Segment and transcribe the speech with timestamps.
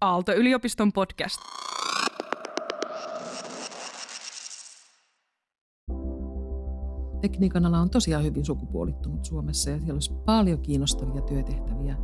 [0.00, 1.40] Aalto-yliopiston podcast.
[7.20, 11.96] Tekniikan ala on tosiaan hyvin sukupuolittunut Suomessa ja siellä olisi paljon kiinnostavia työtehtäviä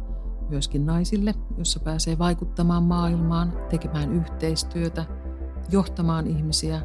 [0.48, 5.04] myöskin naisille, jossa pääsee vaikuttamaan maailmaan, tekemään yhteistyötä,
[5.70, 6.82] johtamaan ihmisiä.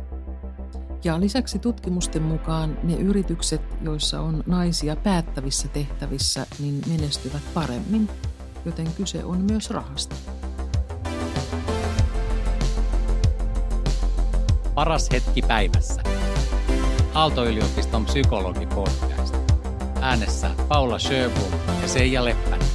[1.03, 8.09] Ja lisäksi tutkimusten mukaan ne yritykset, joissa on naisia päättävissä tehtävissä, niin menestyvät paremmin,
[8.65, 10.36] joten kyse on myös rahasta.
[14.77, 16.01] Paras hetki päivässä.
[17.13, 19.35] Aalto-yliopiston psykologipodcast.
[20.01, 22.67] Äänessä Paula Sjöblom ja Seija Leppänen.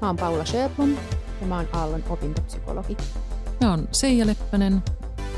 [0.00, 0.96] Mä oon Paula Sjöblom
[1.40, 2.96] ja mä oon Aallon opintopsykologi.
[3.60, 4.82] Mä oon Seija Leppänen.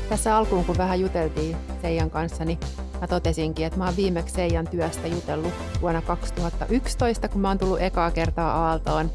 [0.09, 2.59] Tässä alkuun, kun vähän juteltiin Seijan kanssa, niin
[3.03, 7.81] mä totesinkin, että mä oon viimeksi Seijan työstä jutellut vuonna 2011, kun mä oon tullut
[7.81, 9.11] ekaa kertaa Aaltoon.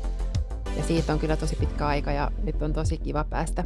[0.76, 3.64] Ja siitä on kyllä tosi pitkä aika ja nyt on tosi kiva päästä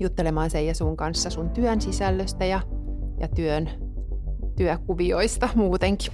[0.00, 2.60] juttelemaan Seija sun kanssa sun työn sisällöstä ja,
[3.20, 3.70] ja työn
[4.56, 6.12] työkuvioista muutenkin.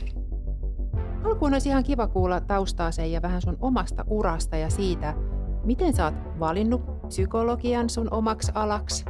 [1.24, 5.14] Alkuun olisi ihan kiva kuulla taustaa Seija vähän sun omasta urasta ja siitä,
[5.64, 9.04] miten sä oot valinnut psykologian sun omaksi alaksi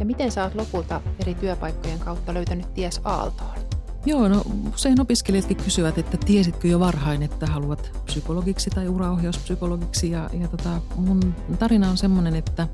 [0.00, 3.58] ja miten sä oot lopulta eri työpaikkojen kautta löytänyt ties Aaltoon?
[4.06, 4.42] Joo, no
[4.74, 10.10] usein opiskelijatkin kysyvät, että tiesitkö jo varhain, että haluat psykologiksi tai uraohjauspsykologiksi.
[10.10, 12.68] Ja, ja tota, mun tarina on semmoinen, että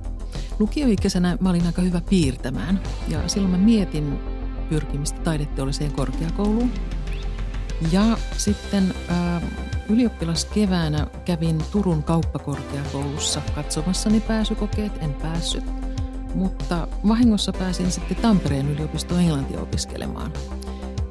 [0.59, 2.81] lukioikäisenä mä olin aika hyvä piirtämään.
[3.09, 4.19] Ja silloin mä mietin
[4.69, 6.71] pyrkimistä taideteolliseen korkeakouluun.
[7.93, 9.41] Ja sitten ää,
[9.89, 15.86] ylioppilaskeväänä kävin Turun kauppakorkeakoulussa katsomassani pääsykokeet, en päässyt.
[16.37, 20.33] Mutta vahingossa pääsin sitten Tampereen yliopistoon englantia opiskelemaan.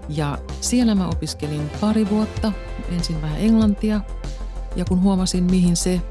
[0.09, 2.51] Ja siellä mä opiskelin pari vuotta,
[2.89, 4.01] ensin vähän englantia.
[4.75, 6.01] Ja kun huomasin, mihin se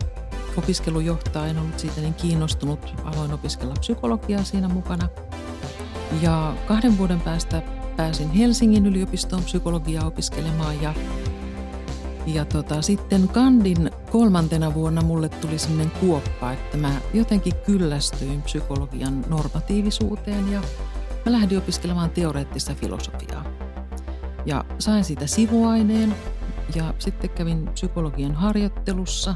[0.56, 2.94] opiskelu johtaa, en ollut siitä niin kiinnostunut.
[3.04, 5.08] Aloin opiskella psykologiaa siinä mukana.
[6.22, 7.62] Ja kahden vuoden päästä
[7.96, 10.94] pääsin Helsingin yliopistoon psykologiaa opiskelemaan ja
[12.26, 19.24] ja tota, sitten Kandin kolmantena vuonna mulle tuli sellainen kuoppa, että mä jotenkin kyllästyin psykologian
[19.28, 20.62] normatiivisuuteen ja
[21.26, 23.44] mä lähdin opiskelemaan teoreettista filosofiaa.
[24.46, 26.14] Ja sain siitä sivuaineen
[26.74, 29.34] ja sitten kävin psykologian harjoittelussa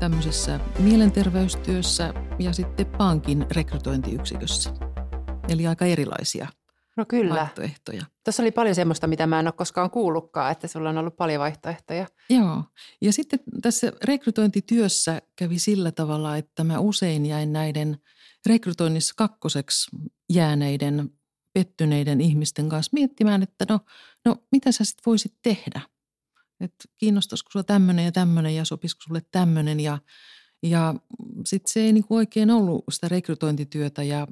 [0.00, 4.70] tämmöisessä mielenterveystyössä ja sitten pankin rekrytointiyksikössä.
[5.48, 6.48] Eli aika erilaisia
[6.96, 7.34] No kyllä.
[7.34, 8.04] vaihtoehtoja.
[8.24, 11.40] Tässä oli paljon semmoista, mitä mä en ole koskaan kuullutkaan, että sulla on ollut paljon
[11.40, 12.06] vaihtoehtoja.
[12.30, 12.64] Joo.
[13.00, 17.98] Ja sitten tässä rekrytointityössä kävi sillä tavalla, että mä usein jäin näiden
[18.46, 19.90] rekrytoinnissa kakkoseksi
[20.32, 21.10] jääneiden,
[21.52, 23.80] pettyneiden ihmisten kanssa miettimään, että no,
[24.24, 25.80] no mitä sä sitten voisit tehdä?
[26.60, 29.98] Että kiinnostaisiko sulla tämmöinen ja tämmöinen ja sopisiko sulle tämmöinen ja,
[30.62, 30.94] ja
[31.46, 34.26] sitten se ei niinku oikein ollut sitä rekrytointityötä ja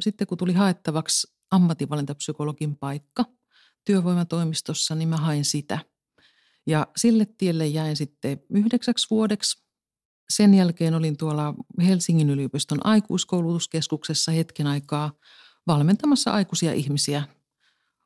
[0.00, 3.24] sitten kun tuli haettavaksi ammatinvalintapsykologin paikka
[3.84, 5.78] työvoimatoimistossa, niin mä hain sitä.
[6.66, 9.66] Ja sille tielle jäin sitten yhdeksäksi vuodeksi.
[10.30, 15.12] Sen jälkeen olin tuolla Helsingin yliopiston aikuiskoulutuskeskuksessa hetken aikaa
[15.66, 17.24] valmentamassa aikuisia ihmisiä,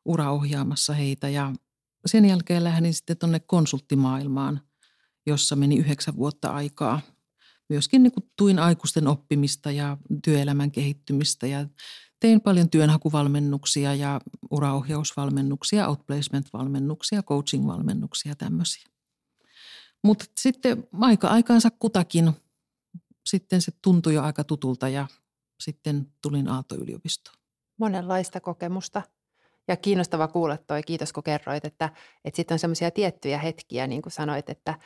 [0.04, 1.28] uraohjaamassa heitä.
[1.28, 1.52] Ja
[2.06, 4.60] sen jälkeen lähdin sitten tuonne konsulttimaailmaan,
[5.26, 7.00] jossa meni yhdeksän vuotta aikaa.
[7.68, 11.66] Myöskin niin tuin aikuisten oppimista ja työelämän kehittymistä ja
[12.20, 14.20] tein paljon työnhakuvalmennuksia ja
[14.50, 18.90] uraohjausvalmennuksia, outplacement-valmennuksia, coaching-valmennuksia, tämmöisiä.
[20.04, 22.32] Mutta sitten aika aikaansa kutakin,
[23.26, 25.06] sitten se tuntui jo aika tutulta ja
[25.60, 27.36] sitten tulin Aalto-yliopistoon.
[27.78, 29.02] Monenlaista kokemusta.
[29.68, 31.90] Ja kiinnostava kuulla toi, kiitos kun kerroit, että,
[32.24, 34.78] että sitten on semmoisia tiettyjä hetkiä, niin kuin sanoit, että,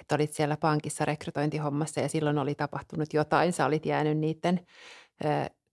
[0.00, 4.66] että olit siellä pankissa rekrytointihommassa ja silloin oli tapahtunut jotain, sä olit jäänyt niiden,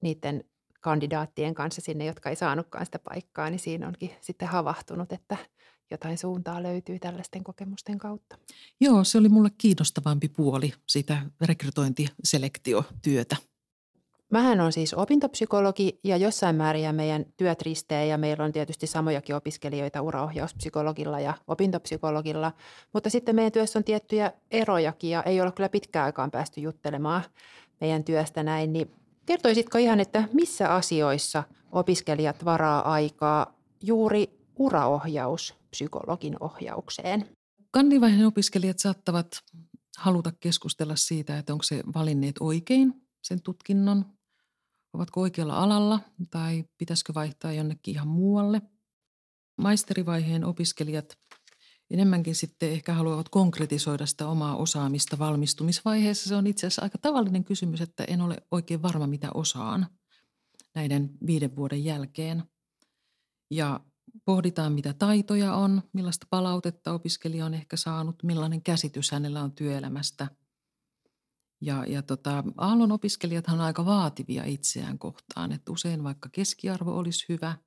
[0.01, 0.43] niiden
[0.85, 5.37] kandidaattien kanssa sinne, jotka ei saanutkaan sitä paikkaa, niin siinä onkin sitten havahtunut, että
[5.91, 8.37] jotain suuntaa löytyy tällaisten kokemusten kautta.
[8.79, 13.35] Joo, se oli mulle kiinnostavampi puoli sitä rekrytointiselektiötyötä.
[14.31, 19.35] Mähän on siis opintopsykologi ja jossain määrin meidän työt risteää ja meillä on tietysti samojakin
[19.35, 22.51] opiskelijoita uraohjauspsykologilla ja opintopsykologilla,
[22.93, 27.23] mutta sitten meidän työssä on tiettyjä erojakin ja ei ole kyllä pitkään aikaan päästy juttelemaan
[27.81, 28.91] meidän työstä näin, niin
[29.25, 37.29] Kertoisitko ihan, että missä asioissa opiskelijat varaa aikaa juuri uraohjaus psykologin ohjaukseen?
[37.71, 39.43] Kandivaiheen opiskelijat saattavat
[39.97, 42.93] haluta keskustella siitä, että onko se valinneet oikein
[43.23, 44.05] sen tutkinnon,
[44.93, 45.99] ovatko oikealla alalla
[46.31, 48.61] tai pitäisikö vaihtaa jonnekin ihan muualle.
[49.57, 51.17] Maisterivaiheen opiskelijat
[51.91, 56.29] enemmänkin sitten ehkä haluavat konkretisoida sitä omaa osaamista valmistumisvaiheessa.
[56.29, 59.87] Se on itse asiassa aika tavallinen kysymys, että en ole oikein varma, mitä osaan
[60.75, 62.43] näiden viiden vuoden jälkeen.
[63.51, 63.79] Ja
[64.25, 70.27] pohditaan, mitä taitoja on, millaista palautetta opiskelija on ehkä saanut, millainen käsitys hänellä on työelämästä.
[71.61, 77.25] Ja, ja tota, Aallon opiskelijathan on aika vaativia itseään kohtaan, että usein vaikka keskiarvo olisi
[77.29, 77.57] hyvä,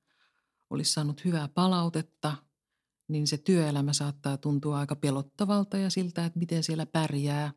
[0.69, 2.35] olisi saanut hyvää palautetta,
[3.09, 7.53] niin se työelämä saattaa tuntua aika pelottavalta ja siltä, että miten siellä pärjää.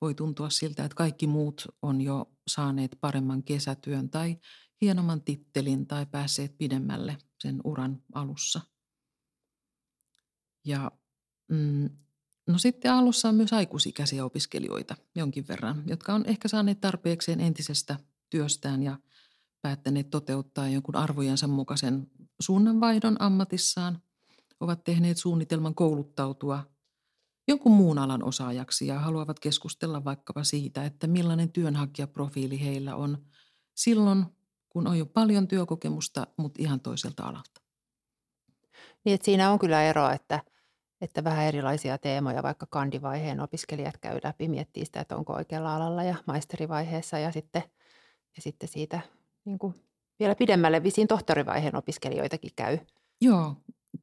[0.00, 4.36] Voi tuntua siltä, että kaikki muut on jo saaneet paremman kesätyön tai
[4.80, 8.60] hienomman tittelin tai päässeet pidemmälle sen uran alussa.
[10.64, 10.90] Ja
[11.48, 11.90] mm,
[12.46, 17.98] no sitten alussa on myös aikuisikäisiä opiskelijoita jonkin verran, jotka on ehkä saaneet tarpeekseen entisestä
[18.30, 18.98] työstään ja
[19.62, 22.06] päättäneet toteuttaa jonkun arvojensa mukaisen
[22.40, 24.02] suunnanvaihdon ammatissaan,
[24.60, 26.64] ovat tehneet suunnitelman kouluttautua
[27.48, 33.18] jonkun muun alan osaajaksi ja haluavat keskustella vaikkapa siitä, että millainen työnhakijaprofiili heillä on
[33.74, 34.24] silloin,
[34.68, 37.60] kun on jo paljon työkokemusta, mutta ihan toiselta alalta.
[39.04, 40.42] Niin, että siinä on kyllä ero, että,
[41.00, 46.02] että vähän erilaisia teemoja, vaikka kandivaiheen opiskelijat käy läpi, miettii sitä, että onko oikealla alalla
[46.02, 47.62] ja maisterivaiheessa ja sitten,
[48.36, 49.00] ja sitten siitä
[49.44, 49.74] niin kuin
[50.18, 52.78] vielä pidemmälle visiin tohtorivaiheen opiskelijoitakin käy.
[53.20, 53.56] Joo,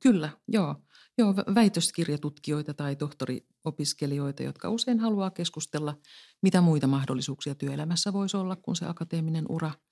[0.04, 0.76] kyllä, joo.
[1.18, 5.98] Joo, väitöskirjatutkijoita tai tohtoriopiskelijoita, jotka usein haluaa keskustella,
[6.42, 9.72] mitä muita mahdollisuuksia työelämässä voisi olla kuin se akateeminen ura–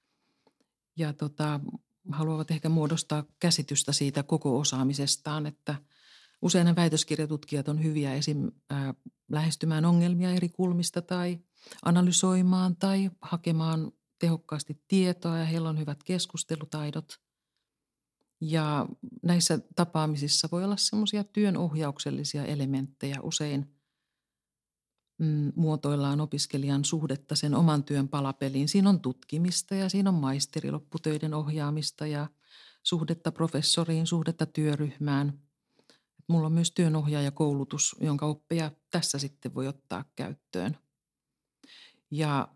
[0.97, 1.59] ja tota,
[2.11, 5.75] haluavat ehkä muodostaa käsitystä siitä koko osaamisestaan, että
[6.41, 8.51] usein väitöskirjatutkijat on hyviä esim.
[8.69, 8.93] Ää,
[9.31, 11.39] lähestymään ongelmia eri kulmista tai
[11.85, 17.22] analysoimaan tai hakemaan tehokkaasti tietoa ja heillä on hyvät keskustelutaidot.
[18.45, 18.85] Ja
[19.23, 23.65] näissä tapaamisissa voi olla semmoisia työnohjauksellisia elementtejä usein–
[25.17, 28.67] mm, muotoillaan opiskelijan suhdetta sen oman työn palapeliin.
[28.67, 32.27] Siinä on tutkimista ja siinä on maisterilopputöiden ohjaamista ja
[32.83, 35.39] suhdetta professoriin, suhdetta työryhmään.
[36.27, 40.77] Mulla on myös työnohjaajakoulutus, jonka oppeja tässä sitten voi ottaa käyttöön.
[42.11, 42.47] Ja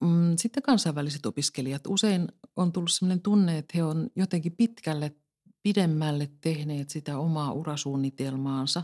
[0.00, 1.86] mm, sitten kansainväliset opiskelijat.
[1.86, 5.16] Usein on tullut sellainen tunne, että he on jotenkin pitkälle,
[5.64, 8.82] pidemmälle tehneet sitä omaa urasuunnitelmaansa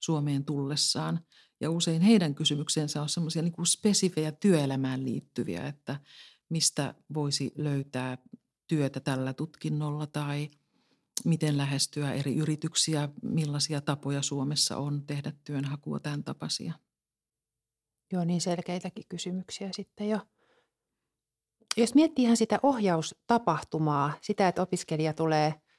[0.00, 1.20] Suomeen tullessaan–
[1.60, 6.00] ja usein heidän kysymyksensä on semmoisia niin spesifejä työelämään liittyviä, että
[6.48, 8.18] mistä voisi löytää
[8.66, 10.48] työtä tällä tutkinnolla tai
[11.24, 16.72] miten lähestyä eri yrityksiä, millaisia tapoja Suomessa on tehdä työnhakua, tämän tapaisia.
[18.12, 20.20] Joo, niin selkeitäkin kysymyksiä sitten jo.
[21.76, 25.54] Jos miettii ihan sitä ohjaustapahtumaa, sitä, että opiskelija tulee–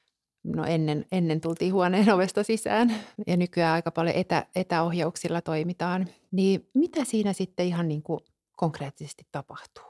[0.44, 2.96] no ennen, ennen tultiin huoneen ovesta sisään
[3.28, 6.08] ja nykyään aika paljon etä, etäohjauksilla toimitaan.
[6.32, 8.20] Niin mitä siinä sitten ihan niin kuin
[8.58, 9.84] konkreettisesti tapahtuu?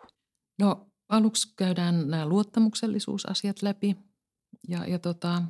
[0.59, 3.98] No aluksi käydään nämä luottamuksellisuusasiat läpi
[4.68, 5.42] ja, ja tota,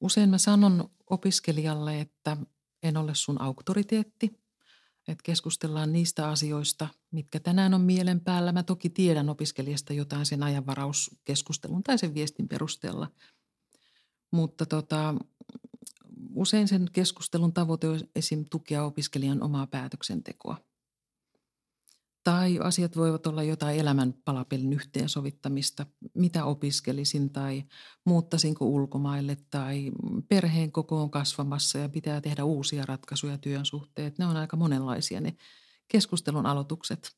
[0.00, 2.36] usein mä sanon opiskelijalle, että
[2.82, 4.42] en ole sun auktoriteetti,
[5.08, 8.52] että keskustellaan niistä asioista, mitkä tänään on mielen päällä.
[8.52, 13.08] Mä toki tiedän opiskelijasta jotain sen ajanvarauskeskustelun tai sen viestin perusteella–
[14.32, 15.14] mutta tota,
[16.34, 18.44] usein sen keskustelun tavoite on esim.
[18.50, 20.56] tukea opiskelijan omaa päätöksentekoa.
[22.24, 27.64] Tai asiat voivat olla jotain elämän palapelin yhteensovittamista, mitä opiskelisin tai
[28.04, 29.92] muuttasinko ulkomaille tai
[30.28, 34.14] perheen koko on kasvamassa ja pitää tehdä uusia ratkaisuja työn suhteen.
[34.18, 35.36] Ne on aika monenlaisia ne
[35.88, 37.16] keskustelun aloitukset.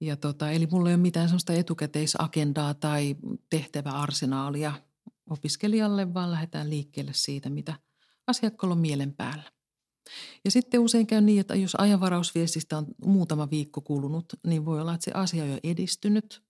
[0.00, 3.16] Ja tota, eli mulla ei ole mitään sellaista etukäteisagendaa tai
[3.50, 4.72] tehtäväarsenaalia–
[5.30, 7.74] opiskelijalle, vaan lähdetään liikkeelle siitä, mitä
[8.26, 9.52] asiakkaalla on mielen päällä.
[10.44, 14.94] Ja sitten usein käy niin, että jos ajanvarausviestistä on muutama viikko kulunut, niin voi olla,
[14.94, 16.42] että se asia on jo edistynyt,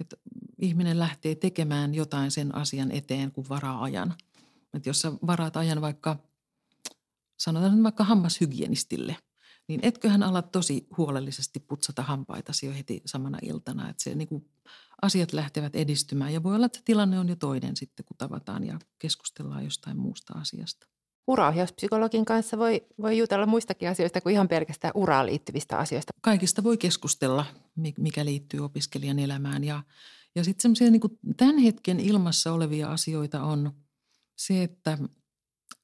[0.00, 0.16] että
[0.58, 4.14] ihminen lähtee tekemään jotain sen asian eteen, kun varaa ajan.
[4.74, 6.16] Että jos sä varaat ajan vaikka,
[7.36, 9.16] sanotaan vaikka hammashygienistille–
[9.68, 13.90] niin etköhän ala tosi huolellisesti putsata hampaitasi jo heti samana iltana.
[13.90, 14.50] Että se niin kuin,
[15.04, 18.78] asiat lähtevät edistymään ja voi olla, että tilanne on jo toinen sitten, kun tavataan ja
[18.98, 20.86] keskustellaan jostain muusta asiasta.
[21.26, 26.12] Uraohjauspsykologin kanssa voi, voi jutella muistakin asioista kuin ihan pelkästään uraan liittyvistä asioista.
[26.20, 27.46] Kaikista voi keskustella,
[27.98, 29.64] mikä liittyy opiskelijan elämään.
[29.64, 29.82] Ja,
[30.34, 33.72] ja sitten semmoisia niin tämän hetken ilmassa olevia asioita on
[34.36, 34.98] se, että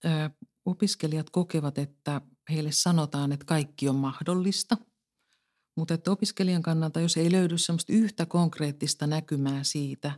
[0.05, 0.31] ö,
[0.65, 4.77] opiskelijat kokevat, että heille sanotaan, että kaikki on mahdollista.
[5.81, 10.13] Mutta että opiskelijan kannalta, jos ei löydy semmoista yhtä konkreettista näkymää siitä,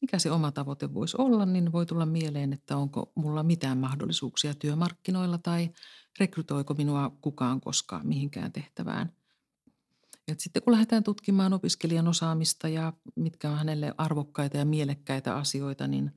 [0.00, 4.54] mikä se oma tavoite voisi olla, niin voi tulla mieleen, että onko mulla mitään mahdollisuuksia
[4.54, 5.70] työmarkkinoilla tai
[6.20, 9.12] rekrytoiko minua kukaan koskaan mihinkään tehtävään.
[10.28, 15.88] Et sitten kun lähdetään tutkimaan opiskelijan osaamista ja mitkä on hänelle arvokkaita ja mielekkäitä asioita,
[15.88, 16.10] niin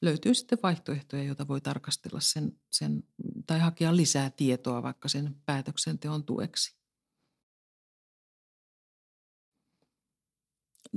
[0.00, 3.02] löytyy sitten vaihtoehtoja, joita voi tarkastella sen, sen
[3.46, 6.81] tai hakea lisää tietoa vaikka sen päätöksenteon tueksi.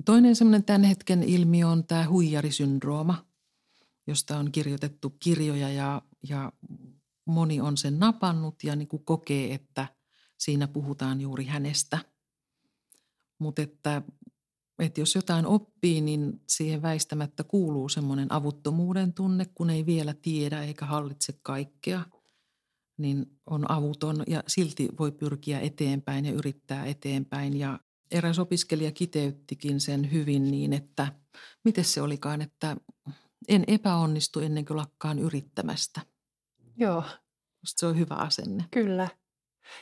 [0.05, 3.25] Toinen semmoinen tämän hetken ilmiö on tämä huijarisyndrooma,
[4.07, 6.51] josta on kirjoitettu kirjoja ja, ja
[7.25, 9.87] moni on sen napannut ja niin kuin kokee, että
[10.37, 11.99] siinä puhutaan juuri hänestä.
[13.39, 14.01] Mutta että,
[14.79, 20.63] että jos jotain oppii, niin siihen väistämättä kuuluu semmoinen avuttomuuden tunne, kun ei vielä tiedä
[20.63, 22.05] eikä hallitse kaikkea,
[22.97, 27.79] niin on avuton ja silti voi pyrkiä eteenpäin ja yrittää eteenpäin ja
[28.11, 31.07] eräs opiskelija kiteyttikin sen hyvin niin, että
[31.63, 32.77] miten se olikaan, että
[33.47, 36.01] en epäonnistu ennen kuin lakkaan yrittämästä.
[36.77, 37.03] Joo.
[37.61, 38.65] Musta se on hyvä asenne.
[38.71, 39.07] Kyllä.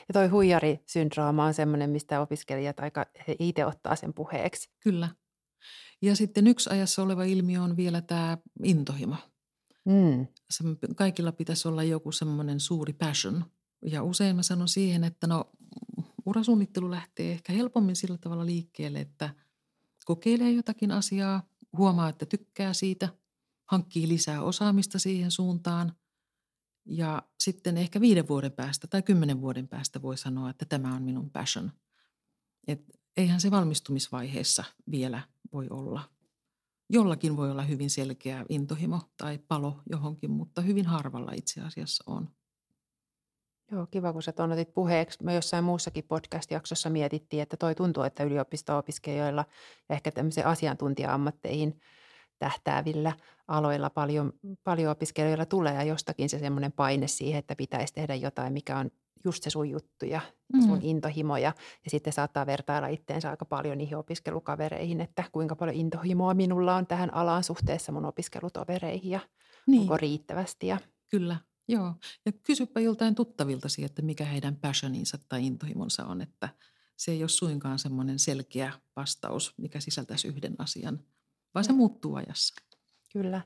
[0.08, 4.70] Ja toi huijarisyndrooma on semmoinen, mistä opiskelijat aika he itse ottaa sen puheeksi.
[4.80, 5.08] Kyllä.
[6.02, 9.16] Ja sitten yksi ajassa oleva ilmiö on vielä tämä intohimo.
[9.84, 10.26] Mm.
[10.96, 13.44] Kaikilla pitäisi olla joku semmoinen suuri passion.
[13.82, 15.50] Ja usein mä sanon siihen, että no
[16.26, 19.34] urasuunnittelu lähtee ehkä helpommin sillä tavalla liikkeelle, että
[20.04, 21.42] kokeilee jotakin asiaa,
[21.76, 23.08] huomaa, että tykkää siitä,
[23.66, 25.92] hankkii lisää osaamista siihen suuntaan
[26.84, 31.02] ja sitten ehkä viiden vuoden päästä tai kymmenen vuoden päästä voi sanoa, että tämä on
[31.02, 31.72] minun passion.
[32.66, 32.80] Et
[33.16, 36.10] eihän se valmistumisvaiheessa vielä voi olla.
[36.90, 42.30] Jollakin voi olla hyvin selkeä intohimo tai palo johonkin, mutta hyvin harvalla itse asiassa on.
[43.72, 45.24] Joo, kiva kun sä tuon otit puheeksi.
[45.24, 49.44] Me jossain muussakin podcast-jaksossa mietittiin, että toi tuntuu, että yliopisto-opiskelijoilla
[49.88, 51.80] ja ehkä tämmöisen asiantuntija-ammatteihin
[52.38, 53.12] tähtäävillä
[53.48, 54.32] aloilla paljon,
[54.64, 58.90] paljon opiskelijoilla tulee ja jostakin se semmoinen paine siihen, että pitäisi tehdä jotain, mikä on
[59.24, 60.20] just se sun juttu ja
[60.66, 60.80] sun mm.
[60.82, 61.52] intohimoja.
[61.84, 66.86] Ja sitten saattaa vertailla itteensä aika paljon niihin opiskelukavereihin, että kuinka paljon intohimoa minulla on
[66.86, 69.20] tähän alaan suhteessa mun opiskelutovereihin ja
[69.66, 69.80] niin.
[69.80, 70.66] onko riittävästi.
[70.66, 70.78] Ja
[71.10, 71.36] Kyllä,
[71.68, 71.94] Joo,
[72.26, 76.48] ja kysypä joltain tuttaviltasi, että mikä heidän passioninsa tai intohimonsa on, että
[76.96, 81.00] se ei ole suinkaan semmoinen selkeä vastaus, mikä sisältäisi yhden asian,
[81.54, 82.54] vaan se muuttuu ajassa.
[83.12, 83.40] Kyllä.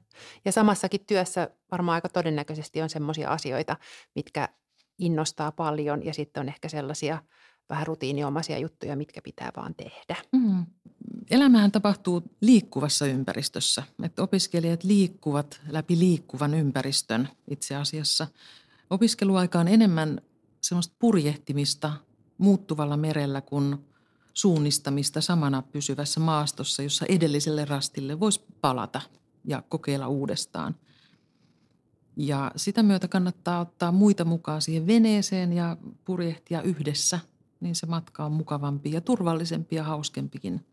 [0.45, 3.77] Ja samassakin työssä varmaan aika todennäköisesti on semmoisia asioita,
[4.15, 4.49] mitkä
[4.99, 7.23] innostaa paljon ja sitten on ehkä sellaisia
[7.71, 10.17] vähän rutiiniomaisia juttuja, mitkä pitää vaan tehdä.
[10.33, 10.67] Mm.
[11.31, 13.83] Elämähän tapahtuu liikkuvassa ympäristössä.
[14.03, 18.27] Että opiskelijat liikkuvat läpi liikkuvan ympäristön itse asiassa.
[18.91, 20.21] Opiskeluaika on enemmän
[20.61, 21.93] semmoista purjehtimista
[22.39, 23.77] muuttuvalla merellä kuin
[24.35, 29.01] suunnistamista samana pysyvässä maastossa, jossa edelliselle rastille voisi palata
[29.45, 30.75] ja kokeilla uudestaan.
[32.17, 37.21] Ja sitä myötä kannattaa ottaa muita mukaan siihen veneeseen ja purjehtia yhdessä,
[37.61, 40.61] niin se matka on mukavampi ja turvallisempi ja hauskempikin–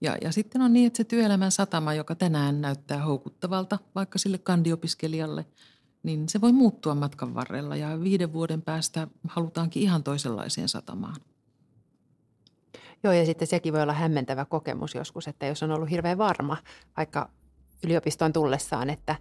[0.00, 4.38] ja, ja sitten on niin, että se työelämän satama, joka tänään näyttää houkuttavalta vaikka sille
[4.38, 5.46] kandiopiskelijalle,
[6.02, 11.20] niin se voi muuttua matkan varrella ja viiden vuoden päästä halutaankin ihan toisenlaiseen satamaan.
[13.04, 16.56] Joo, ja sitten sekin voi olla hämmentävä kokemus joskus, että jos on ollut hirveän varma,
[16.96, 17.30] vaikka
[17.84, 19.16] yliopistoon tullessaan, että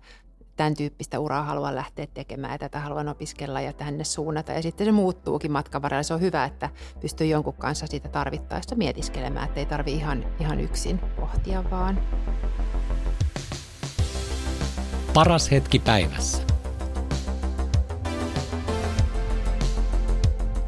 [0.58, 4.52] tämän tyyppistä uraa haluan lähteä tekemään ja tätä haluan opiskella ja tänne suunnata.
[4.52, 6.04] Ja sitten se muuttuukin matkan varrella.
[6.04, 10.60] Se on hyvä, että pystyy jonkun kanssa siitä tarvittaessa mietiskelemään, että ei tarvi ihan, ihan
[10.60, 12.00] yksin pohtia vaan.
[15.14, 16.42] Paras hetki päivässä.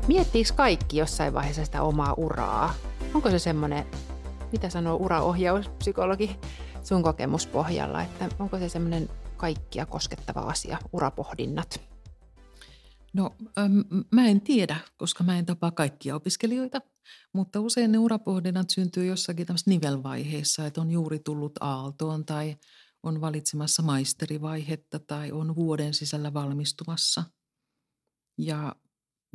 [0.08, 2.74] Miettiikö kaikki jossain vaiheessa sitä omaa uraa?
[3.14, 3.86] Onko se semmoinen,
[4.52, 6.40] mitä sanoo uraohjauspsykologi
[6.84, 11.82] sun kokemuspohjalla, että onko se semmoinen kaikkia koskettava asia, urapohdinnat?
[13.14, 13.36] No
[14.12, 16.82] mä en tiedä, koska mä en tapaa kaikkia opiskelijoita,
[17.34, 22.58] mutta usein ne urapohdinnat syntyy jossakin tämmöisessä nivelvaiheessa, että on juuri tullut aaltoon tai
[23.04, 27.24] on valitsemassa maisterivaihetta tai on vuoden sisällä valmistumassa.
[28.38, 28.76] Ja,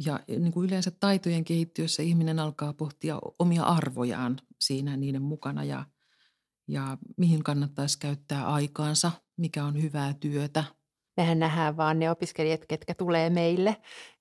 [0.04, 5.86] ja niin kuin yleensä taitojen kehittyessä ihminen alkaa pohtia omia arvojaan siinä niiden mukana ja,
[6.68, 10.64] ja mihin kannattaisi käyttää aikaansa– mikä on hyvää työtä.
[11.16, 13.70] Mehän nähdään vaan ne opiskelijat, ketkä tulee meille.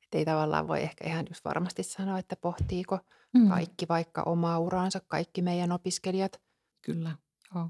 [0.03, 2.99] Että ei tavallaan voi ehkä ihan just varmasti sanoa, että pohtiiko
[3.33, 3.49] mm.
[3.49, 6.41] kaikki vaikka omaa uraansa, kaikki meidän opiskelijat.
[6.81, 7.17] Kyllä,
[7.55, 7.69] joo.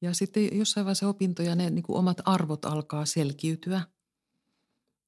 [0.00, 3.80] Ja sitten jossain vaiheessa opintoja ne niin kuin omat arvot alkaa selkiytyä.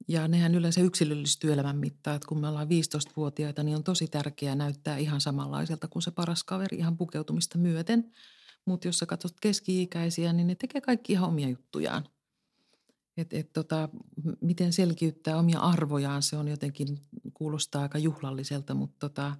[0.08, 4.54] Ja nehän yleensä yksilöllistyy elämän mittaan, että kun me ollaan 15-vuotiaita, niin on tosi tärkeää
[4.54, 8.04] näyttää ihan samanlaiselta kuin se paras kaveri ihan pukeutumista myöten–
[8.64, 12.08] Mutta jos sä katsot keski-ikäisiä, niin ne tekee kaikki ihan omia juttujaan.
[13.16, 13.88] Et, et tota,
[14.40, 17.00] miten selkiyttää omia arvojaan, se on jotenkin,
[17.34, 19.36] kuulostaa aika juhlalliselta, mutta tota,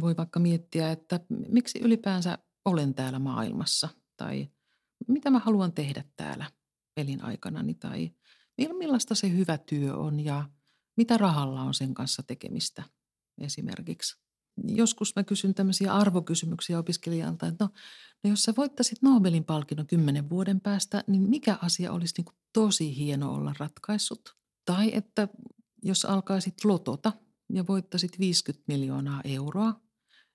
[0.00, 4.48] voi vaikka miettiä, että miksi ylipäänsä olen täällä maailmassa tai
[5.08, 6.50] mitä mä haluan tehdä täällä
[6.96, 8.10] elinaikanani tai
[8.78, 10.48] millaista se hyvä työ on ja
[10.96, 12.82] mitä rahalla on sen kanssa tekemistä
[13.38, 14.21] esimerkiksi.
[14.64, 17.70] Joskus mä kysyn tämmöisiä arvokysymyksiä opiskelijalta, että no,
[18.24, 22.36] no jos sä voittasit Nobelin palkinnon kymmenen vuoden päästä, niin mikä asia olisi niin kuin
[22.52, 24.36] tosi hieno olla ratkaissut?
[24.64, 25.28] Tai että
[25.82, 27.12] jos alkaisit lotota
[27.52, 29.80] ja voittasit 50 miljoonaa euroa,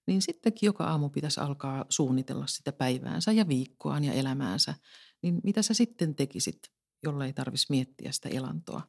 [0.07, 4.75] niin sittenkin joka aamu pitäisi alkaa suunnitella sitä päiväänsä ja viikkoaan ja elämäänsä.
[5.21, 6.59] Niin mitä sä sitten tekisit,
[7.03, 8.81] jolla ei tarvitsisi miettiä sitä elantoa?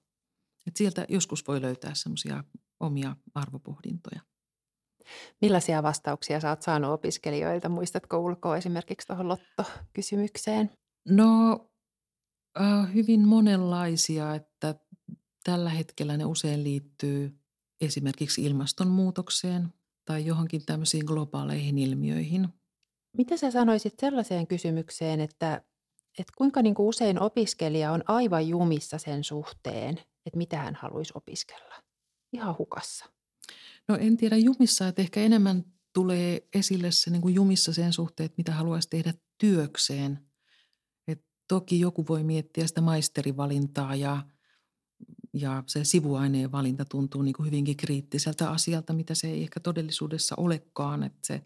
[0.67, 2.45] Et sieltä joskus voi löytää semmoisia
[2.81, 4.21] omia arvopohdintoja.
[5.41, 7.69] Millaisia vastauksia oot saanut opiskelijoilta?
[7.69, 10.71] Muistatko ulkoa esimerkiksi tuohon Lotto-kysymykseen?
[11.09, 11.61] No
[12.61, 14.75] äh, hyvin monenlaisia, että
[15.45, 17.39] tällä hetkellä ne usein liittyy
[17.81, 19.69] esimerkiksi ilmastonmuutokseen
[20.05, 22.49] tai johonkin tämmöisiin globaaleihin ilmiöihin.
[23.17, 25.63] Mitä sä sanoisit sellaiseen kysymykseen, että,
[26.19, 31.13] että kuinka niin kuin usein opiskelija on aivan jumissa sen suhteen, että mitä hän haluaisi
[31.17, 31.75] opiskella?
[32.33, 33.18] Ihan hukassa.
[33.89, 38.25] No en tiedä jumissa, että ehkä enemmän tulee esille se niin kuin jumissa sen suhteen,
[38.25, 40.19] että mitä haluaisi tehdä työkseen.
[41.07, 44.23] Et toki joku voi miettiä sitä maisterivalintaa ja,
[45.33, 50.35] ja se sivuaineen valinta tuntuu niin kuin hyvinkin kriittiseltä asialta, mitä se ei ehkä todellisuudessa
[50.39, 51.03] olekaan.
[51.03, 51.43] Että se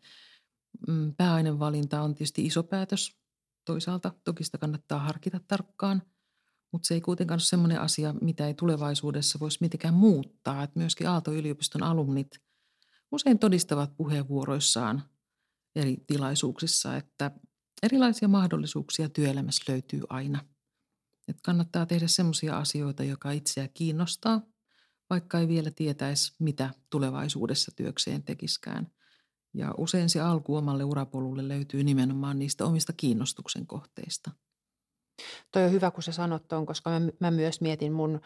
[0.88, 3.16] mm, pääainevalinta on tietysti iso päätös
[3.64, 4.14] toisaalta.
[4.24, 6.02] Toki sitä kannattaa harkita tarkkaan–
[6.72, 10.62] mutta se ei kuitenkaan ole sellainen asia, mitä ei tulevaisuudessa voisi mitenkään muuttaa.
[10.62, 12.28] Että myöskin Aalto-yliopiston alumnit
[13.12, 15.02] usein todistavat puheenvuoroissaan
[15.76, 17.30] eri tilaisuuksissa, että
[17.82, 20.44] erilaisia mahdollisuuksia työelämässä löytyy aina.
[21.28, 24.42] Et kannattaa tehdä sellaisia asioita, joka itseä kiinnostaa,
[25.10, 28.90] vaikka ei vielä tietäisi, mitä tulevaisuudessa työkseen tekiskään.
[29.54, 34.30] Ja usein se alku omalle urapolulle löytyy nimenomaan niistä omista kiinnostuksen kohteista–
[35.52, 38.20] Toi on hyvä, kun sä sanot tuon, koska mä, mä myös mietin mun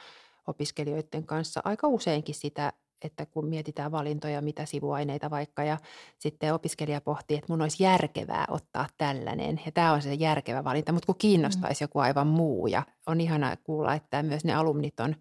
[0.47, 5.79] opiskelijoiden kanssa aika useinkin sitä, että kun mietitään valintoja, mitä sivuaineita vaikka, ja
[6.19, 10.93] sitten opiskelija pohtii, että mun olisi järkevää ottaa tällainen, ja tämä on se järkevä valinta,
[10.93, 11.85] mutta kun kiinnostaisi mm.
[11.85, 15.17] joku aivan muu, ja on ihana kuulla, että myös ne alumnit on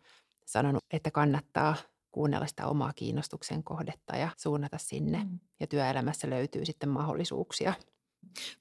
[0.45, 1.75] sanonut, että kannattaa
[2.11, 5.39] kuunnella sitä omaa kiinnostuksen kohdetta ja suunnata sinne, mm.
[5.59, 7.73] ja työelämässä löytyy sitten mahdollisuuksia.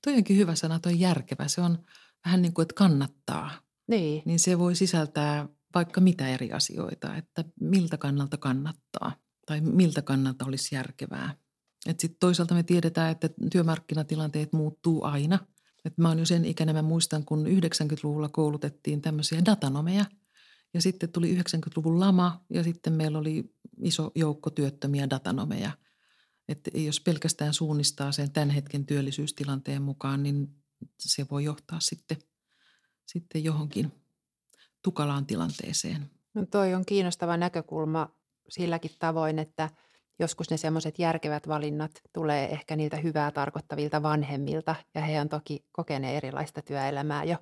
[0.05, 1.48] Toi onkin hyvä sana, toi järkevä.
[1.48, 1.79] Se on
[2.24, 3.50] vähän niin kuin, että kannattaa.
[3.88, 4.22] Niin.
[4.24, 9.12] Niin se voi sisältää vaikka mitä eri asioita, että miltä kannalta kannattaa
[9.46, 11.34] tai miltä kannalta olisi järkevää.
[11.87, 15.38] Sitten toisaalta me tiedetään, että työmarkkinatilanteet muuttuu aina.
[15.84, 20.04] Et mä oon jo sen ikäinen, mä muistan, kun 90-luvulla koulutettiin tämmöisiä datanomeja.
[20.74, 25.70] Ja sitten tuli 90-luvun lama ja sitten meillä oli iso joukko työttömiä datanomeja.
[26.48, 30.63] Että jos pelkästään suunnistaa sen tämän hetken työllisyystilanteen mukaan, niin
[30.98, 32.16] se voi johtaa sitten,
[33.06, 33.92] sitten johonkin
[34.82, 36.10] tukalaan tilanteeseen.
[36.34, 38.08] No toi on kiinnostava näkökulma
[38.48, 39.70] silläkin tavoin, että
[40.18, 45.64] joskus ne semmoiset järkevät valinnat tulee ehkä niiltä hyvää tarkoittavilta vanhemmilta ja he on toki
[45.72, 47.37] kokeneet erilaista työelämää jo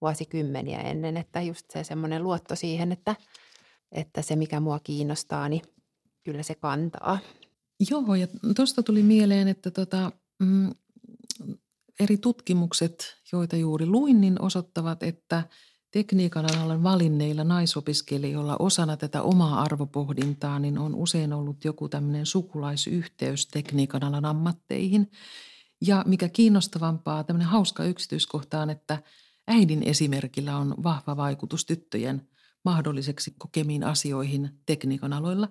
[0.00, 3.16] vuosikymmeniä ennen, että just se semmoinen luotto siihen, että,
[3.92, 5.62] että se mikä mua kiinnostaa, niin
[6.24, 7.18] kyllä se kantaa.
[7.90, 10.70] Joo, ja tuosta tuli mieleen, että tota, mm,
[12.00, 15.42] eri tutkimukset, joita juuri luin, niin osoittavat, että
[15.90, 23.46] tekniikan alan valinneilla naisopiskelijoilla osana tätä omaa arvopohdintaa niin on usein ollut joku tämmöinen sukulaisyhteys
[23.46, 25.10] tekniikan alan ammatteihin.
[25.86, 29.02] Ja mikä kiinnostavampaa, tämmöinen hauska yksityiskohta on, että
[29.48, 32.28] äidin esimerkillä on vahva vaikutus tyttöjen
[32.64, 35.48] mahdolliseksi kokemiin asioihin tekniikan aloilla.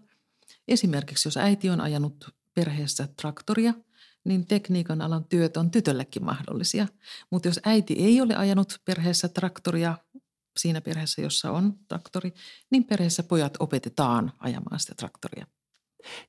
[0.67, 3.73] Esimerkiksi jos äiti on ajanut perheessä traktoria–
[4.25, 6.87] niin tekniikan alan työt on tytöllekin mahdollisia.
[7.31, 9.97] Mutta jos äiti ei ole ajanut perheessä traktoria,
[10.59, 12.33] siinä perheessä, jossa on traktori,
[12.71, 15.45] niin perheessä pojat opetetaan ajamaan sitä traktoria.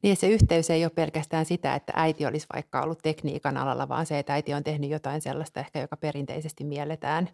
[0.03, 4.07] Niin se yhteys ei ole pelkästään sitä, että äiti olisi vaikka ollut tekniikan alalla, vaan
[4.07, 7.29] se, että äiti on tehnyt jotain sellaista ehkä, joka perinteisesti mielletään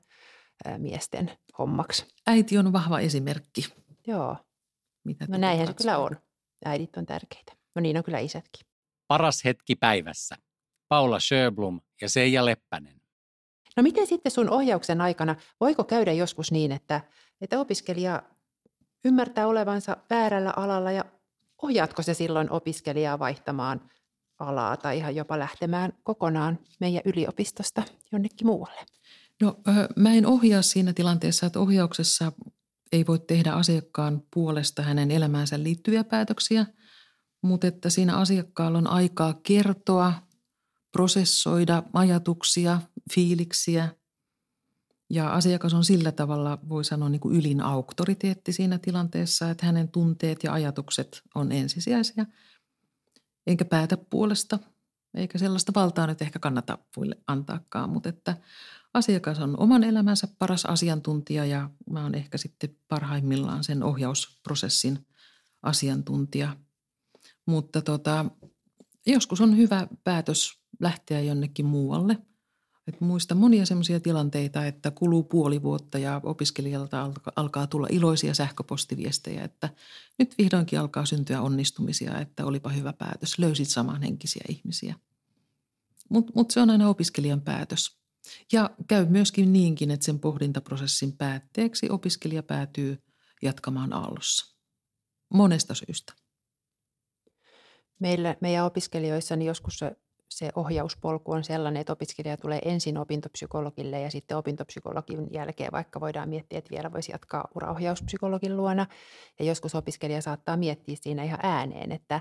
[0.78, 2.06] miesten hommaksi.
[2.26, 3.68] Äiti on vahva esimerkki.
[4.06, 4.36] Joo.
[5.04, 6.16] Mitä no näinhän se kyllä on.
[6.64, 7.52] Äidit on tärkeitä.
[7.74, 8.66] No niin on kyllä isätkin.
[9.08, 10.36] Paras hetki päivässä.
[10.88, 13.00] Paula Sjöblom ja Seija Leppänen.
[13.76, 17.00] No miten sitten sun ohjauksen aikana, voiko käydä joskus niin, että,
[17.40, 18.22] että opiskelija
[19.04, 21.04] ymmärtää olevansa väärällä alalla ja
[21.62, 23.90] ohjaatko se silloin opiskelijaa vaihtamaan
[24.38, 28.80] alaa tai ihan jopa lähtemään kokonaan meidän yliopistosta jonnekin muualle?
[29.42, 29.56] No
[29.96, 32.32] mä en ohjaa siinä tilanteessa, että ohjauksessa
[32.92, 36.66] ei voi tehdä asiakkaan puolesta hänen elämäänsä liittyviä päätöksiä,
[37.42, 40.12] mutta että siinä asiakkaalla on aikaa kertoa,
[40.96, 42.80] prosessoida ajatuksia,
[43.14, 43.88] fiiliksiä–
[45.10, 49.88] ja asiakas on sillä tavalla, voi sanoa, niin kuin ylin auktoriteetti siinä tilanteessa, että hänen
[49.88, 52.26] tunteet ja ajatukset on ensisijaisia.
[53.46, 54.58] Enkä päätä puolesta,
[55.14, 58.36] eikä sellaista valtaa nyt ehkä kannata muille antaakaan, mutta että
[58.94, 65.06] asiakas on oman elämänsä paras asiantuntija ja mä oon ehkä sitten parhaimmillaan sen ohjausprosessin
[65.62, 66.56] asiantuntija.
[67.46, 68.24] Mutta tota,
[69.06, 72.18] joskus on hyvä päätös lähteä jonnekin muualle–
[72.86, 79.44] et muista monia sellaisia tilanteita, että kuluu puoli vuotta ja opiskelijalta alkaa tulla iloisia sähköpostiviestejä,
[79.44, 79.68] että
[80.18, 84.94] nyt vihdoinkin alkaa syntyä onnistumisia, että olipa hyvä päätös, löysit samanhenkisiä ihmisiä.
[86.08, 87.96] Mutta mut se on aina opiskelijan päätös.
[88.52, 93.02] Ja käy myöskin niinkin, että sen pohdintaprosessin päätteeksi opiskelija päätyy
[93.42, 94.56] jatkamaan aallossa.
[95.34, 96.12] Monesta syystä.
[97.98, 99.80] Meillä, meidän opiskelijoissa niin joskus
[100.28, 106.28] se ohjauspolku on sellainen, että opiskelija tulee ensin opintopsykologille ja sitten opintopsykologin jälkeen vaikka voidaan
[106.28, 108.86] miettiä, että vielä voisi jatkaa uraohjauspsykologin luona.
[109.38, 112.20] Ja joskus opiskelija saattaa miettiä siinä ihan ääneen, että,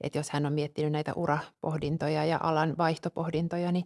[0.00, 3.84] että jos hän on miettinyt näitä urapohdintoja ja alan vaihtopohdintoja, niin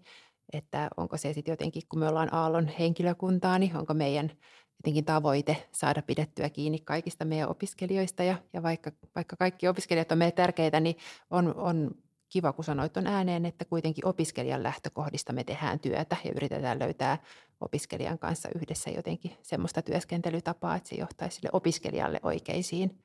[0.53, 4.31] että onko se sitten jotenkin, kun me ollaan Aallon henkilökuntaa, niin onko meidän
[4.79, 8.23] jotenkin tavoite saada pidettyä kiinni kaikista meidän opiskelijoista.
[8.23, 10.97] Ja, ja vaikka, vaikka kaikki opiskelijat on meille tärkeitä, niin
[11.31, 11.91] on, on
[12.29, 17.19] kiva, kun sanoit on ääneen, että kuitenkin opiskelijan lähtökohdista me tehdään työtä ja yritetään löytää
[17.61, 22.99] opiskelijan kanssa yhdessä jotenkin semmoista työskentelytapaa, että se johtaisi sille opiskelijalle oikeisiin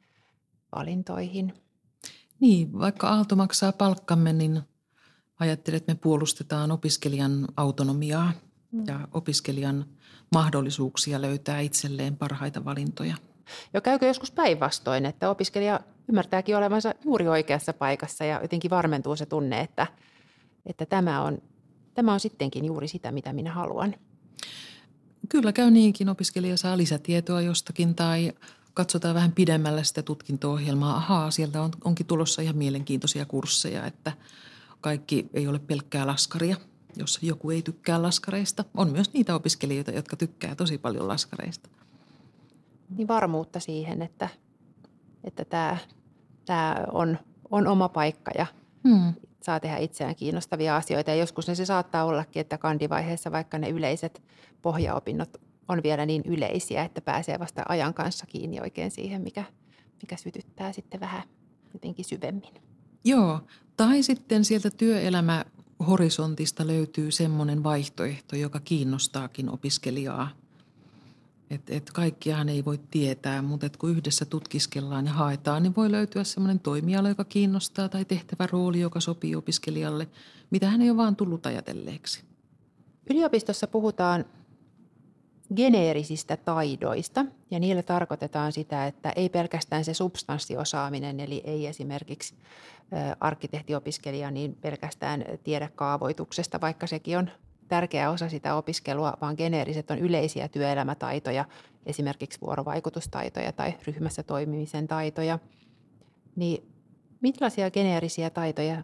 [0.76, 1.54] valintoihin.
[2.40, 4.62] Niin, vaikka Aalto maksaa palkkamme, niin
[5.40, 8.32] ajattelen, että me puolustetaan opiskelijan autonomiaa
[8.72, 8.84] mm.
[8.88, 9.86] ja opiskelijan
[10.32, 13.16] mahdollisuuksia löytää itselleen parhaita valintoja.
[13.74, 19.26] Jo käykö joskus päinvastoin, että opiskelija ymmärtääkin olevansa juuri oikeassa paikassa ja jotenkin varmentuu se
[19.26, 19.88] tunne, että,
[20.66, 21.42] että tämä, on,
[21.94, 23.96] tämä on sittenkin juuri sitä, mitä minä haluan.
[25.30, 26.10] Kyllä käy niinkin.
[26.10, 28.34] Opiskelija saa lisätietoa jostakin tai
[28.74, 30.96] katsotaan vähän pidemmälle sitä tutkinto-ohjelmaa.
[30.96, 34.12] Ahaa, sieltä on, onkin tulossa ihan mielenkiintoisia kursseja, että
[34.82, 36.56] kaikki ei ole pelkkää laskaria,
[36.96, 38.66] jos joku ei tykkää laskareista.
[38.78, 41.70] On myös niitä opiskelijoita, jotka tykkää tosi paljon laskareista.
[42.98, 44.30] Niin varmuutta siihen, että
[45.24, 45.78] että tämä,
[46.46, 47.18] tämä on,
[47.52, 48.46] on oma paikka ja
[48.88, 49.14] hmm.
[49.42, 51.12] saa tehdä itseään kiinnostavia asioita.
[51.12, 54.24] Ja joskus ne se saattaa ollakin, että kandivaiheessa vaikka ne yleiset
[54.62, 59.44] pohjaopinnot on vielä niin yleisiä, että pääsee vasta ajan kanssa kiinni oikein siihen, mikä,
[60.02, 61.24] mikä sytyttää sitten vähän
[61.74, 62.54] jotenkin syvemmin.
[63.04, 63.40] Joo,
[63.78, 65.46] tai sitten sieltä työelämä
[65.88, 70.30] horisontista löytyy semmoinen vaihtoehto, joka kiinnostaakin opiskelijaa–
[71.50, 75.92] että et kaikkiahan ei voi tietää, mutta et kun yhdessä tutkiskellaan ja haetaan, niin voi
[75.92, 80.08] löytyä sellainen toimiala, joka kiinnostaa tai tehtävä rooli, joka sopii opiskelijalle,
[80.52, 82.24] mitä hän ei ole vaan tullut ajatelleeksi.
[83.10, 84.26] Yliopistossa puhutaan
[85.56, 92.36] geneerisistä taidoista ja niillä tarkoitetaan sitä, että ei pelkästään se substanssiosaaminen, eli ei esimerkiksi
[93.20, 97.30] arkkitehtiopiskelija niin pelkästään tiedä kaavoituksesta, vaikka sekin on
[97.74, 101.46] tärkeä osa sitä opiskelua, vaan geneeriset on yleisiä työelämätaitoja,
[101.86, 105.40] esimerkiksi vuorovaikutustaitoja tai ryhmässä toimimisen taitoja.
[106.36, 106.64] Niin
[107.22, 108.84] millaisia geneerisiä taitoja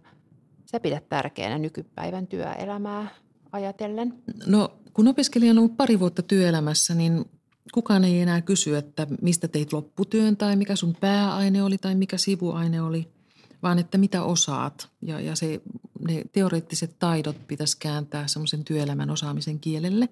[0.66, 3.08] sä pidät tärkeänä nykypäivän työelämää
[3.52, 4.14] ajatellen?
[4.46, 7.26] No kun opiskelija on ollut pari vuotta työelämässä, niin
[7.74, 12.18] kukaan ei enää kysy, että mistä teit lopputyön tai mikä sun pääaine oli tai mikä
[12.18, 13.08] sivuaine oli–
[13.64, 14.90] vaan että mitä osaat.
[15.02, 15.62] Ja, ja se,
[16.08, 20.10] ne teoreettiset taidot pitäisi kääntää semmoisen työelämän osaamisen kielelle.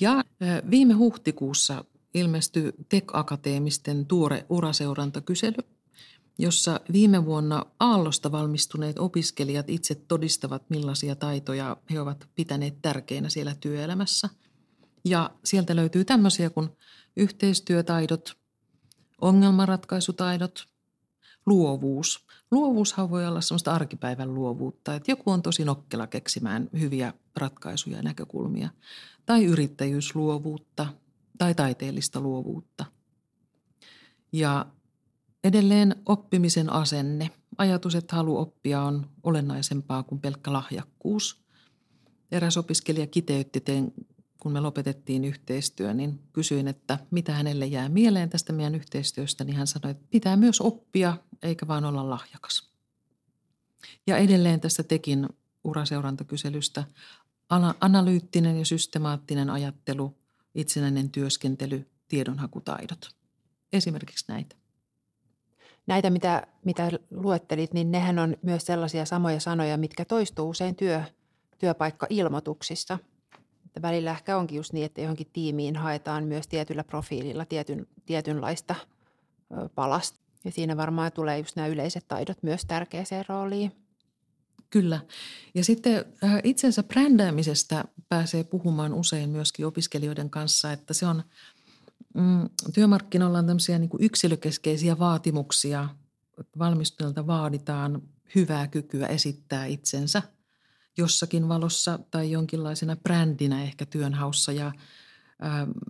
[0.00, 0.24] Ja
[0.70, 5.56] viime huhtikuussa ilmestyi TEK-akateemisten tuore uraseurantakysely,
[6.38, 13.54] jossa viime vuonna Aallosta valmistuneet opiskelijat itse todistavat, millaisia taitoja he ovat pitäneet tärkeinä siellä
[13.60, 14.28] työelämässä.
[15.04, 16.68] Ja sieltä löytyy tämmöisiä kuin
[17.16, 18.36] yhteistyötaidot,
[19.20, 20.69] ongelmanratkaisutaidot,
[21.46, 22.26] luovuus.
[22.50, 28.02] Luovuushan voi olla sellaista arkipäivän luovuutta, että joku on tosi nokkela keksimään hyviä ratkaisuja ja
[28.02, 28.68] näkökulmia.
[29.26, 30.86] Tai yrittäjyysluovuutta
[31.38, 32.84] tai taiteellista luovuutta.
[34.32, 34.66] Ja
[35.44, 37.30] edelleen oppimisen asenne.
[37.58, 41.44] Ajatus, että halu oppia on olennaisempaa kuin pelkkä lahjakkuus.
[42.32, 43.60] Eräs opiskelija kiteytti
[44.40, 49.56] kun me lopetettiin yhteistyö, niin kysyin, että mitä hänelle jää mieleen tästä meidän yhteistyöstä, niin
[49.56, 52.70] hän sanoi, että pitää myös oppia eikä vaan olla lahjakas.
[54.06, 55.28] Ja edelleen tästä tekin
[55.64, 56.84] uraseurantakyselystä
[57.80, 60.18] analyyttinen ja systemaattinen ajattelu,
[60.54, 63.16] itsenäinen työskentely, tiedonhakutaidot.
[63.72, 64.56] Esimerkiksi näitä.
[65.86, 71.02] Näitä, mitä, mitä luettelit, niin nehän on myös sellaisia samoja sanoja, mitkä toistuu usein työ,
[71.58, 72.98] työpaikka-ilmoituksissa.
[73.70, 78.74] Että välillä ehkä onkin just niin, että johonkin tiimiin haetaan myös tietyllä profiililla tietyn, tietynlaista
[79.74, 80.18] palasta.
[80.44, 83.72] Ja siinä varmaan tulee just nämä yleiset taidot myös tärkeäseen rooliin.
[84.70, 85.00] Kyllä.
[85.54, 86.04] Ja sitten
[86.44, 91.22] itsensä brändäämisestä pääsee puhumaan usein myöskin opiskelijoiden kanssa, että se on,
[92.14, 95.88] mm, työmarkkinoilla on tämmöisiä niin kuin yksilökeskeisiä vaatimuksia.
[96.58, 98.02] Valmistuneelta vaaditaan
[98.34, 100.22] hyvää kykyä esittää itsensä
[100.98, 104.52] jossakin valossa tai jonkinlaisena brändinä ehkä työnhaussa.
[104.52, 104.72] Ja äh,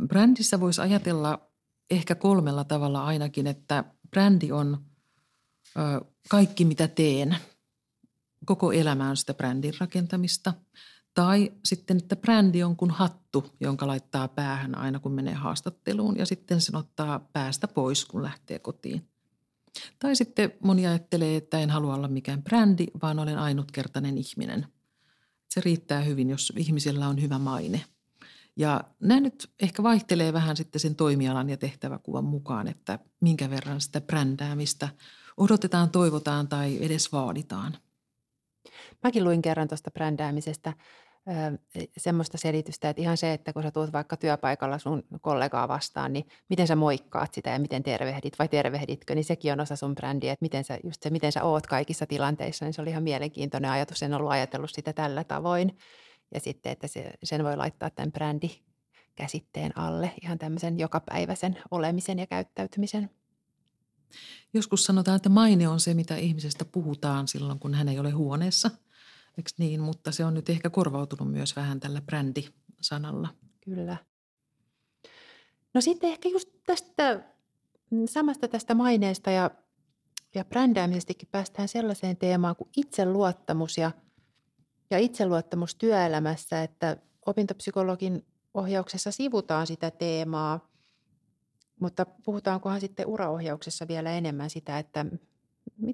[0.07, 1.51] brändissä voisi ajatella
[1.91, 4.79] ehkä kolmella tavalla ainakin, että brändi on
[5.79, 7.37] äh, kaikki mitä teen–
[8.45, 10.55] koko elämä on sitä brändin rakentamista.
[11.15, 16.27] Tai sitten, että brändi on kuin hattu, jonka laittaa päähän aina kun menee haastatteluun ja
[16.27, 19.09] sitten sen ottaa päästä pois, kun lähtee kotiin.
[19.99, 24.67] Tai sitten moni ajattelee, että en halua olla mikään brändi, vaan olen ainutkertainen ihminen.
[25.51, 27.85] Se riittää hyvin, jos ihmisellä on hyvä maine.
[28.57, 33.81] Ja nämä nyt ehkä vaihtelee vähän sitten sen toimialan ja tehtäväkuvan mukaan, että minkä verran
[33.81, 34.89] sitä brändäämistä
[35.37, 37.77] odotetaan, toivotaan tai edes vaaditaan–
[39.03, 40.73] Mäkin luin kerran tuosta brändäämisestä
[41.97, 46.25] semmoista selitystä, että ihan se, että kun sä tulet vaikka työpaikalla sun kollegaa vastaan, niin
[46.49, 50.33] miten sä moikkaat sitä ja miten tervehdit vai tervehditkö, niin sekin on osa sun brändiä,
[50.33, 53.71] että miten sä, just se, miten sä oot kaikissa tilanteissa, niin se oli ihan mielenkiintoinen
[53.71, 55.79] ajatus, en ollut ajatellut sitä tällä tavoin.
[56.35, 58.51] Ja sitten, että se, sen voi laittaa tämän brändi
[59.15, 63.11] käsitteen alle, ihan tämmöisen jokapäiväisen olemisen ja käyttäytymisen.
[64.55, 68.71] Joskus sanotaan, että maine on se, mitä ihmisestä puhutaan silloin, kun hän ei ole huoneessa.
[69.39, 69.81] Eikö niin?
[69.81, 73.29] Mutta se on nyt ehkä korvautunut myös vähän tällä brändi-sanalla.
[73.65, 73.97] Kyllä.
[75.75, 77.25] No sitten ehkä just tästä
[78.07, 79.51] samasta tästä maineesta ja,
[80.35, 83.91] ja brändäämisestäkin päästään sellaiseen teemaan kuin itseluottamus ja,
[84.91, 90.61] ja itseluottamus työelämässä, että opintopsykologin ohjauksessa sivutaan sitä teemaa–
[91.81, 95.07] mutta puhutaankohan sitten uraohjauksessa vielä enemmän sitä, että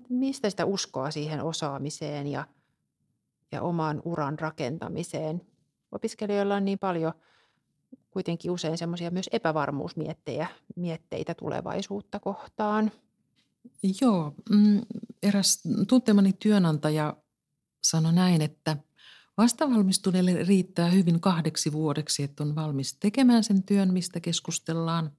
[0.09, 2.47] mistä sitä uskoa siihen osaamiseen ja,
[3.57, 5.43] ja oman uran rakentamiseen.
[5.93, 7.13] Opiskelijoilla on niin paljon
[8.11, 12.93] kuitenkin usein semmoisia myös epävarmuusmiettejä, mietteitä tulevaisuutta kohtaan.
[14.01, 14.81] Joo, mm,
[15.23, 17.17] eräs tuntemani työnantaja
[17.83, 18.77] sanoi näin, että
[19.39, 25.11] vastavalmistuneelle riittää hyvin kahdeksi vuodeksi, että on valmis tekemään sen työn, mistä keskustellaan–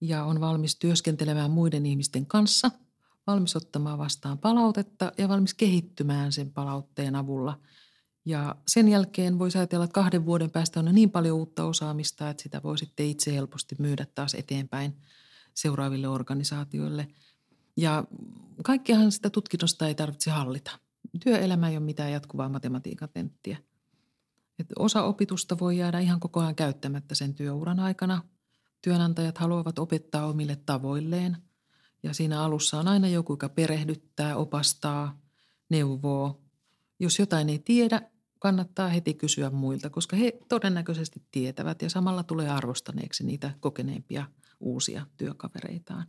[0.00, 2.70] ja on valmis työskentelemään muiden ihmisten kanssa,
[3.26, 7.60] valmis ottamaan vastaan palautetta ja valmis kehittymään sen palautteen avulla.
[8.24, 12.42] Ja sen jälkeen voisi ajatella, että kahden vuoden päästä on niin paljon uutta osaamista, että
[12.42, 14.96] sitä voi sitten itse helposti myydä taas eteenpäin
[15.54, 17.08] seuraaville organisaatioille.
[17.76, 18.04] Ja
[18.64, 20.70] kaikkihan sitä tutkinnosta ei tarvitse hallita.
[21.24, 23.58] Työelämä ei ole mitään jatkuvaa matematiikan tenttiä.
[24.78, 28.22] osa opitusta voi jäädä ihan koko ajan käyttämättä sen työuran aikana–
[28.82, 31.36] Työnantajat haluavat opettaa omille tavoilleen
[32.02, 35.18] ja siinä alussa on aina joku, joka perehdyttää, opastaa,
[35.68, 36.40] neuvoo.
[36.98, 38.02] Jos jotain ei tiedä,
[38.38, 44.26] kannattaa heti kysyä muilta, koska he todennäköisesti tietävät ja samalla tulee arvostaneeksi niitä kokeneempia
[44.60, 46.06] uusia työkavereitaan.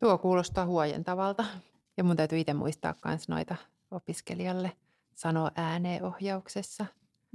[0.00, 1.44] Tuo kuulostaa huojentavalta
[1.96, 3.56] ja mun täytyy itse muistaa myös noita
[3.90, 4.72] opiskelijalle
[5.14, 6.86] sanoa ääneen ohjauksessa.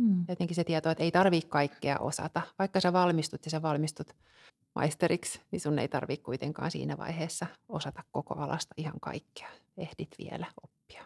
[0.01, 0.25] Hmm.
[0.27, 2.41] Jotenkin se tieto, että ei tarvitse kaikkea osata.
[2.59, 4.15] Vaikka sä valmistut ja sä valmistut
[4.75, 9.49] maisteriksi, niin sun ei tarvitse kuitenkaan siinä vaiheessa osata koko alasta ihan kaikkea.
[9.77, 11.05] Ehdit vielä oppia.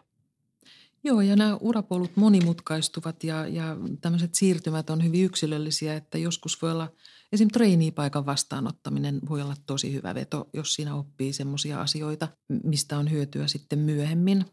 [1.04, 6.72] Joo, ja nämä urapolut monimutkaistuvat ja, ja tämmöiset siirtymät on hyvin yksilöllisiä, että joskus voi
[6.72, 6.92] olla,
[7.32, 7.48] esim.
[7.48, 12.28] treeniipaikan vastaanottaminen voi olla tosi hyvä veto, jos siinä oppii semmoisia asioita,
[12.64, 14.44] mistä on hyötyä sitten myöhemmin.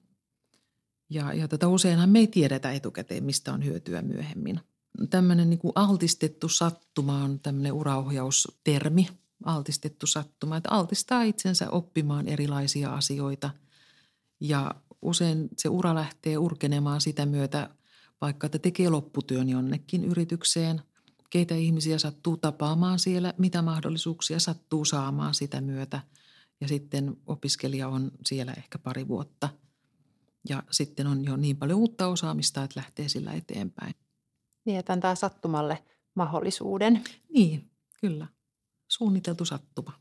[1.10, 4.60] Ja, ja tätä useinhan me ei tiedetä etukäteen, mistä on hyötyä myöhemmin–
[5.10, 9.08] tämmöinen niin kuin altistettu sattuma on tämmöinen uraohjaustermi,
[9.46, 13.50] altistettu sattuma, että altistaa itsensä oppimaan erilaisia asioita.
[14.40, 17.70] Ja usein se ura lähtee urkenemaan sitä myötä,
[18.22, 20.82] vaikka että tekee lopputyön jonnekin yritykseen,
[21.30, 26.02] keitä ihmisiä sattuu tapaamaan siellä, mitä mahdollisuuksia sattuu saamaan sitä myötä.
[26.62, 29.50] Ja sitten opiskelija on siellä ehkä pari vuotta
[30.50, 33.96] ja sitten on jo niin paljon uutta osaamista, että lähtee sillä eteenpäin.
[34.66, 35.84] Niin, että antaa sattumalle
[36.16, 37.04] mahdollisuuden.
[37.30, 38.28] Niin, kyllä.
[38.88, 39.94] Suunniteltu sattuma.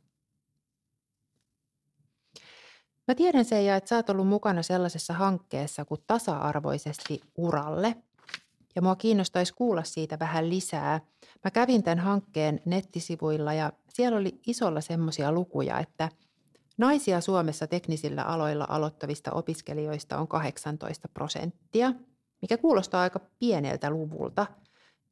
[3.09, 7.96] Mä tiedän Seija, että sä oot ollut mukana sellaisessa hankkeessa kuin tasa-arvoisesti uralle.
[8.74, 11.00] Ja mua kiinnostaisi kuulla siitä vähän lisää.
[11.44, 16.09] Mä kävin tämän hankkeen nettisivuilla ja siellä oli isolla semmoisia lukuja, että
[16.83, 21.92] naisia Suomessa teknisillä aloilla aloittavista opiskelijoista on 18 prosenttia,
[22.42, 24.47] mikä kuulostaa aika pieneltä luvulta.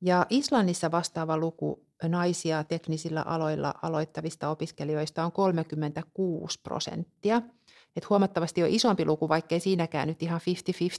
[0.01, 7.43] Ja Islannissa vastaava luku naisia teknisillä aloilla aloittavista opiskelijoista on 36 prosenttia.
[7.97, 10.41] Et huomattavasti jo isompi luku, vaikkei siinäkään nyt ihan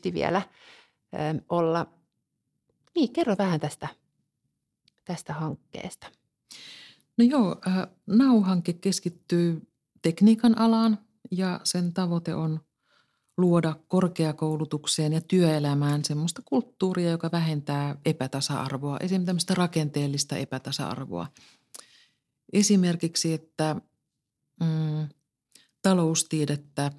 [0.10, 1.18] 50-50 vielä ö,
[1.50, 1.86] olla.
[2.96, 3.88] Niin, kerro vähän tästä,
[5.06, 6.08] tästä hankkeesta.
[7.18, 9.71] No joo, äh, NAU-hanke keskittyy
[10.02, 10.98] tekniikan alaan
[11.32, 12.60] ja sen tavoite on
[13.38, 21.28] luoda korkeakoulutukseen ja työelämään semmoista kulttuuria, joka vähentää epätasa-arvoa, esimerkiksi tämmöistä rakenteellista epätasa-arvoa.
[22.54, 23.76] Esimerkiksi, että
[24.60, 25.10] mm,
[25.82, 26.92] taloustiedettä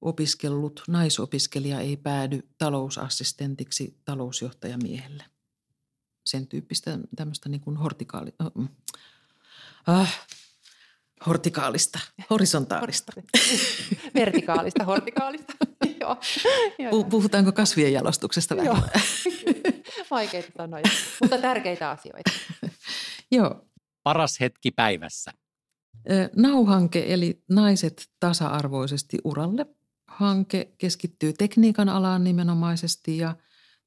[0.00, 5.24] opiskellut naisopiskelija ei päädy talousassistentiksi talousjohtajamiehelle.
[6.26, 8.34] Sen tyyppistä tämmöistä niin kuin hortikaali,
[9.88, 10.26] äh,
[11.26, 11.98] hortikaalista,
[12.30, 13.12] horisontaalista.
[14.14, 15.52] Vertikaalista, hortikaalista.
[16.78, 17.04] Joo.
[17.04, 18.66] Puhutaanko kasvien jalostuksesta vähän?
[18.66, 18.78] Joo.
[20.10, 20.84] Vaikeita sanoja,
[21.20, 22.30] mutta tärkeitä asioita.
[23.30, 23.66] Joo.
[24.02, 25.30] Paras hetki päivässä.
[26.36, 29.66] Nauhanke eli Naiset tasa-arvoisesti uralle.
[30.06, 33.36] Hanke keskittyy tekniikan alaan nimenomaisesti ja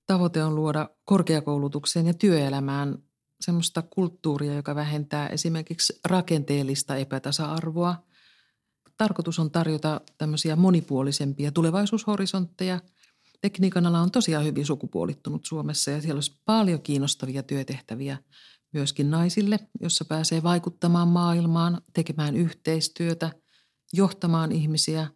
[0.06, 2.98] tavoite on luoda korkeakoulutukseen ja työelämään
[3.42, 7.96] semmoista kulttuuria, joka vähentää esimerkiksi rakenteellista epätasa-arvoa.
[8.98, 12.80] Tarkoitus on tarjota tämmöisiä monipuolisempia tulevaisuushorisontteja.
[13.42, 18.18] Tekniikan ala on tosiaan hyvin sukupuolittunut Suomessa ja siellä olisi paljon kiinnostavia työtehtäviä
[18.74, 23.32] myöskin naisille, jossa pääsee vaikuttamaan maailmaan, tekemään yhteistyötä,
[23.94, 25.08] johtamaan ihmisiä.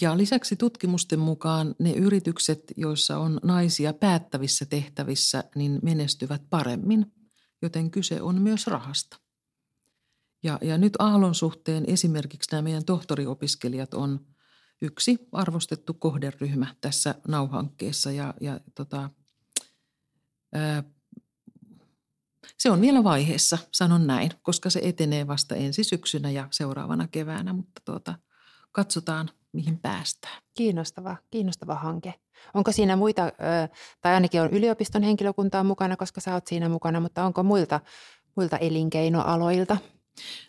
[0.00, 7.12] Ja lisäksi tutkimusten mukaan ne yritykset, joissa on naisia päättävissä tehtävissä, niin menestyvät paremmin,
[7.62, 9.16] joten kyse on myös rahasta.
[10.42, 14.26] Ja, ja nyt Aallon suhteen esimerkiksi nämä meidän tohtoriopiskelijat on
[14.82, 19.10] yksi arvostettu kohderyhmä tässä nauhankkeessa ja, ja tota,
[20.52, 20.82] ää,
[22.58, 27.52] se on vielä vaiheessa, sanon näin, koska se etenee vasta ensi syksynä ja seuraavana keväänä,
[27.52, 28.18] mutta tuota,
[28.72, 30.42] katsotaan mihin päästään.
[30.54, 32.14] Kiinnostava, kiinnostava hanke.
[32.54, 33.32] Onko siinä muita,
[34.00, 37.80] tai ainakin on yliopiston henkilökuntaa mukana, koska sä oot siinä mukana, mutta onko muilta,
[38.36, 39.76] muilta elinkeinoaloilta?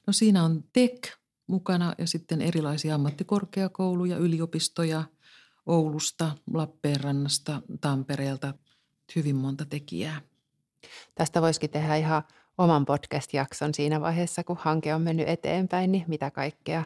[0.08, 1.08] No siinä on TEK
[1.48, 5.04] mukana ja sitten erilaisia ammattikorkeakouluja, yliopistoja
[5.66, 8.54] Oulusta, Lappeenrannasta, Tampereelta,
[9.16, 10.22] hyvin monta tekijää.
[11.16, 12.24] Tästä voisikin tehdä ihan
[12.58, 16.84] oman podcast-jakson siinä vaiheessa, kun hanke on mennyt eteenpäin, niin mitä kaikkea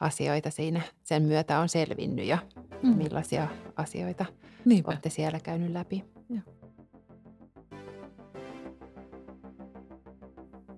[0.00, 2.38] asioita siinä sen myötä on selvinnyt ja
[2.82, 2.96] mm.
[2.96, 4.24] millaisia asioita
[4.64, 4.90] Niinpä.
[4.90, 6.04] olette siellä käynyt läpi.
[6.28, 6.40] Ja.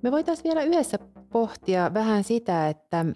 [0.02, 0.98] Me voitaisiin vielä yhdessä
[1.32, 3.06] pohtia vähän sitä, että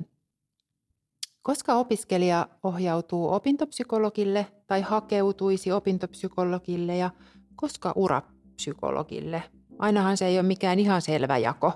[1.43, 7.11] koska opiskelija ohjautuu opintopsykologille tai hakeutuisi opintopsykologille ja
[7.57, 9.43] koska urapsykologille.
[9.79, 11.73] Ainahan se ei ole mikään ihan selvä jako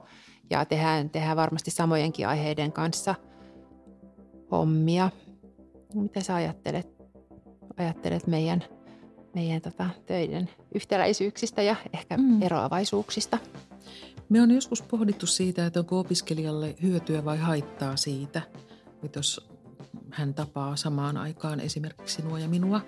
[0.51, 3.14] ja tehdään, tehdään varmasti samojenkin aiheiden kanssa–
[4.50, 5.11] hommia.
[5.94, 6.88] Mitä sä ajattelet,
[7.76, 8.64] ajattelet meidän,
[9.34, 12.42] meidän tota, töiden yhtäläisyyksistä ja ehkä mm.
[12.42, 13.38] eroavaisuuksista?
[14.28, 18.42] Me on joskus pohdittu siitä, että onko opiskelijalle hyötyä vai haittaa siitä,
[19.02, 19.48] että jos
[20.11, 22.80] hän tapaa samaan aikaan esimerkiksi sinua ja minua.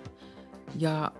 [0.79, 1.11] Ja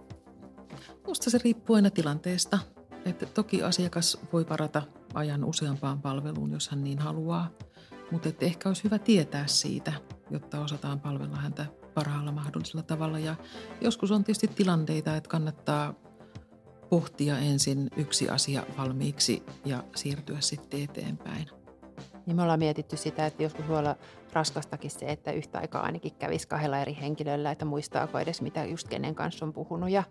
[1.03, 2.59] minusta se riippuu aina tilanteesta.
[3.05, 4.81] Että toki asiakas voi varata
[5.13, 7.49] ajan useampaan palveluun, jos hän niin haluaa.
[8.11, 9.93] Mutta ehkä olisi hyvä tietää siitä,
[10.29, 13.19] jotta osataan palvella häntä parhaalla mahdollisella tavalla.
[13.19, 13.35] Ja
[13.81, 15.93] joskus on tietysti tilanteita, että kannattaa
[16.89, 21.47] pohtia ensin yksi asia valmiiksi ja siirtyä sitten eteenpäin.
[22.25, 23.95] Niin me ollaan mietitty sitä, että joskus voi olla
[24.33, 28.87] raskastakin se, että yhtä aikaa ainakin kävisi kahdella eri henkilöllä, että muistaako edes mitä just
[28.87, 30.03] kenen kanssa on puhunut ja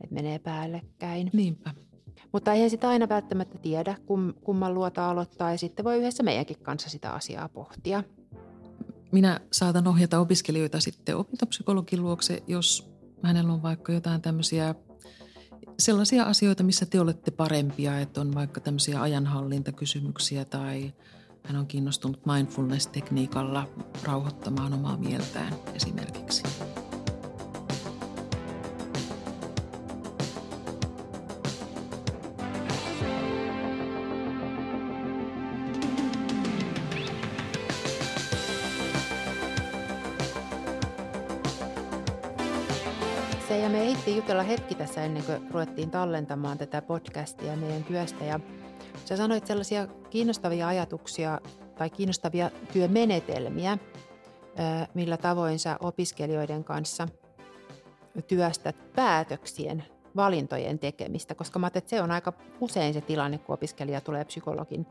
[0.00, 1.30] että menee päällekkäin.
[1.32, 1.87] Niinpä.
[2.32, 6.58] Mutta ei sitä aina välttämättä tiedä, kum, kumman luota aloittaa ja sitten voi yhdessä meidänkin
[6.62, 8.04] kanssa sitä asiaa pohtia.
[9.12, 12.90] Minä saatan ohjata opiskelijoita sitten opintopsykologin luokse, jos
[13.22, 14.74] hänellä on vaikka jotain tämmöisiä
[15.78, 20.92] sellaisia asioita, missä te olette parempia, että on vaikka tämmöisiä ajanhallintakysymyksiä tai
[21.44, 23.68] hän on kiinnostunut mindfulness-tekniikalla
[24.04, 26.42] rauhoittamaan omaa mieltään esimerkiksi.
[43.48, 48.24] Se ja me ehdittiin jutella hetki tässä ennen kuin ruvettiin tallentamaan tätä podcastia meidän työstä.
[48.24, 48.40] Ja
[49.04, 51.40] sä sanoit sellaisia kiinnostavia ajatuksia
[51.78, 53.78] tai kiinnostavia työmenetelmiä,
[54.94, 57.08] millä tavoin sä opiskelijoiden kanssa
[58.26, 59.84] työstät päätöksien
[60.16, 64.86] valintojen tekemistä, koska mä että se on aika usein se tilanne, kun opiskelija tulee psykologin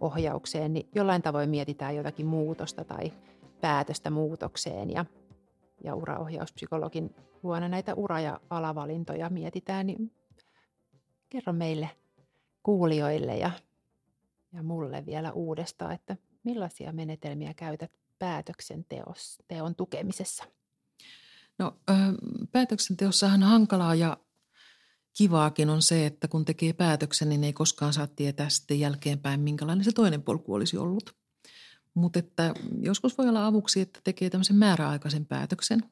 [0.00, 3.12] ohjaukseen, niin jollain tavoin mietitään jotakin muutosta tai
[3.60, 5.04] päätöstä muutokseen ja,
[5.84, 10.12] ja uraohjauspsykologin luona näitä ura- ja alavalintoja mietitään, niin
[11.28, 11.90] kerro meille
[12.62, 13.50] kuulijoille ja,
[14.52, 20.44] ja mulle vielä uudestaan, että millaisia menetelmiä käytät päätöksenteon tukemisessa?
[21.58, 21.76] No,
[22.52, 24.16] päätöksenteossahan hankalaa ja
[25.18, 29.84] kivaakin on se, että kun tekee päätöksen, niin ei koskaan saa tietää sitten jälkeenpäin, minkälainen
[29.84, 31.25] se toinen polku olisi ollut.
[31.96, 35.82] Mutta että joskus voi olla avuksi, että tekee tämmöisen määräaikaisen päätöksen,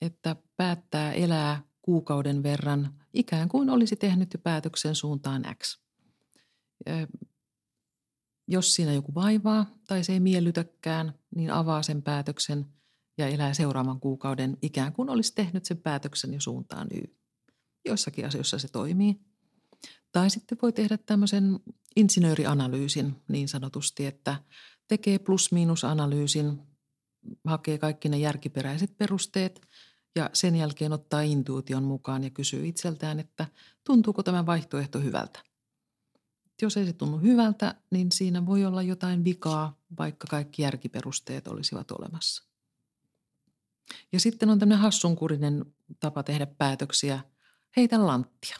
[0.00, 5.80] että päättää elää kuukauden verran ikään kuin olisi tehnyt jo päätöksen suuntaan X.
[8.48, 12.66] Jos siinä joku vaivaa tai se ei miellytäkään, niin avaa sen päätöksen
[13.18, 17.02] ja elää seuraavan kuukauden ikään kuin olisi tehnyt sen päätöksen jo suuntaan Y.
[17.84, 19.20] Joissakin asioissa se toimii.
[20.12, 21.60] Tai sitten voi tehdä tämmöisen
[21.96, 24.36] insinöörianalyysin niin sanotusti, että
[24.88, 26.62] tekee plus-miinus-analyysin,
[27.44, 29.68] hakee kaikki ne järkiperäiset perusteet
[30.16, 33.46] ja sen jälkeen ottaa intuition mukaan ja kysyy itseltään, että
[33.84, 35.40] tuntuuko tämä vaihtoehto hyvältä.
[36.62, 41.90] Jos ei se tunnu hyvältä, niin siinä voi olla jotain vikaa, vaikka kaikki järkiperusteet olisivat
[41.90, 42.44] olemassa.
[44.12, 45.64] Ja sitten on tämmöinen hassunkurinen
[46.00, 47.20] tapa tehdä päätöksiä–
[47.76, 48.56] heitä lanttia.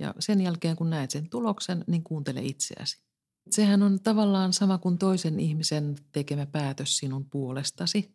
[0.00, 3.02] Ja sen jälkeen, kun näet sen tuloksen, niin kuuntele itseäsi.
[3.50, 8.14] Sehän on tavallaan sama kuin toisen ihmisen tekemä päätös sinun puolestasi.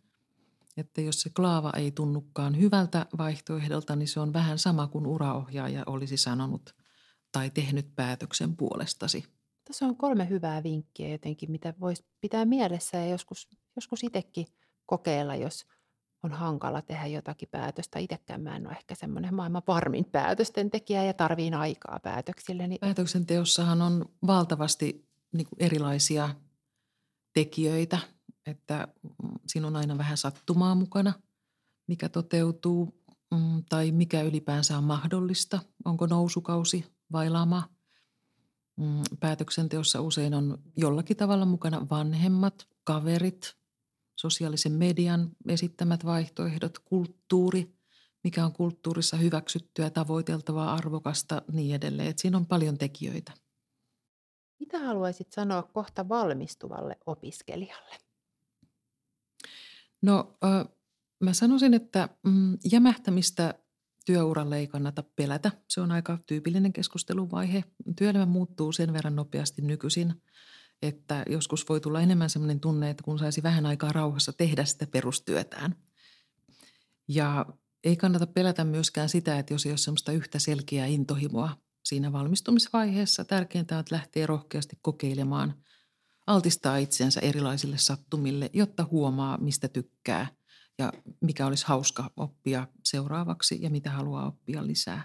[0.77, 5.83] Että jos se klaava ei tunnukaan hyvältä vaihtoehdolta, niin se on vähän sama kuin uraohjaaja
[5.85, 6.75] olisi sanonut
[7.31, 9.23] tai tehnyt päätöksen puolestasi.
[9.63, 14.47] Tässä on kolme hyvää vinkkiä jotenkin, mitä voisi pitää mielessä ja joskus, joskus itsekin
[14.85, 15.65] kokeilla, jos–
[16.23, 17.99] on hankala tehdä jotakin päätöstä.
[17.99, 22.67] Itsekään mä en ole ehkä semmoinen maailman varmin päätösten tekijä ja tarviin aikaa päätöksille.
[22.67, 22.79] Niin...
[22.79, 26.29] Päätöksenteossahan on valtavasti niin erilaisia
[27.33, 27.99] tekijöitä,
[28.45, 28.87] että
[29.47, 31.13] siinä on aina vähän sattumaa mukana,
[31.87, 35.59] mikä toteutuu mm, tai mikä ylipäänsä on mahdollista.
[35.85, 37.63] Onko nousukausi vai lama?
[38.77, 43.58] Mm, päätöksenteossa usein on jollakin tavalla mukana vanhemmat, kaverit,
[44.19, 47.75] sosiaalisen median esittämät vaihtoehdot, kulttuuri,
[48.23, 52.09] mikä on kulttuurissa hyväksyttyä, tavoiteltavaa, arvokasta, niin edelleen.
[52.09, 53.31] Että siinä on paljon tekijöitä.
[54.59, 57.95] Mitä haluaisit sanoa kohta valmistuvalle opiskelijalle?
[60.01, 60.37] No,
[61.19, 63.53] mä sanoisin, että mm, jämähtämistä
[64.05, 65.51] työuralle ei kannata pelätä.
[65.69, 67.63] Se on aika tyypillinen keskusteluvaihe.
[67.97, 70.13] Työelämä muuttuu sen verran nopeasti nykyisin–
[70.81, 74.87] että joskus voi tulla enemmän sellainen tunne, että kun saisi vähän aikaa rauhassa tehdä sitä
[74.87, 75.75] perustyötään.
[77.07, 77.45] Ja
[77.83, 83.25] ei kannata pelätä myöskään sitä, että jos ei ole semmoista yhtä selkeää intohimoa siinä valmistumisvaiheessa,
[83.25, 85.53] tärkeintä on, että lähtee rohkeasti kokeilemaan,
[86.27, 90.27] altistaa itsensä erilaisille sattumille, jotta huomaa, mistä tykkää
[90.77, 95.03] ja mikä olisi hauska oppia seuraavaksi ja mitä haluaa oppia lisää.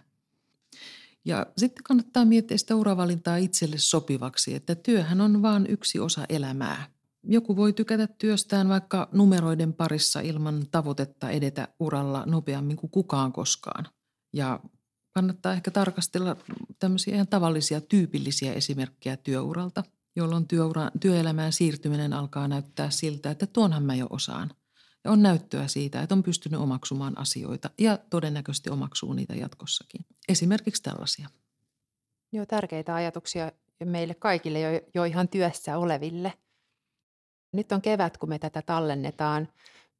[1.24, 6.86] Ja sitten kannattaa miettiä sitä uravalintaa itselle sopivaksi, että työhän on vain yksi osa elämää.
[7.22, 13.86] Joku voi tykätä työstään vaikka numeroiden parissa ilman tavoitetta edetä uralla nopeammin kuin kukaan koskaan.
[14.32, 14.60] Ja
[15.10, 16.36] kannattaa ehkä tarkastella
[16.78, 19.84] tämmöisiä ihan tavallisia, tyypillisiä esimerkkejä työuralta,
[20.16, 24.50] jolloin työura, työelämään siirtyminen alkaa näyttää siltä, että tuonhan mä jo osaan–
[25.10, 30.06] on näyttöä siitä, että on pystynyt omaksumaan asioita ja todennäköisesti omaksuu niitä jatkossakin.
[30.28, 31.28] Esimerkiksi tällaisia.
[32.32, 33.52] Joo, tärkeitä ajatuksia
[33.84, 36.32] meille kaikille jo, jo ihan työssä oleville.
[37.52, 39.48] Nyt on kevät, kun me tätä tallennetaan,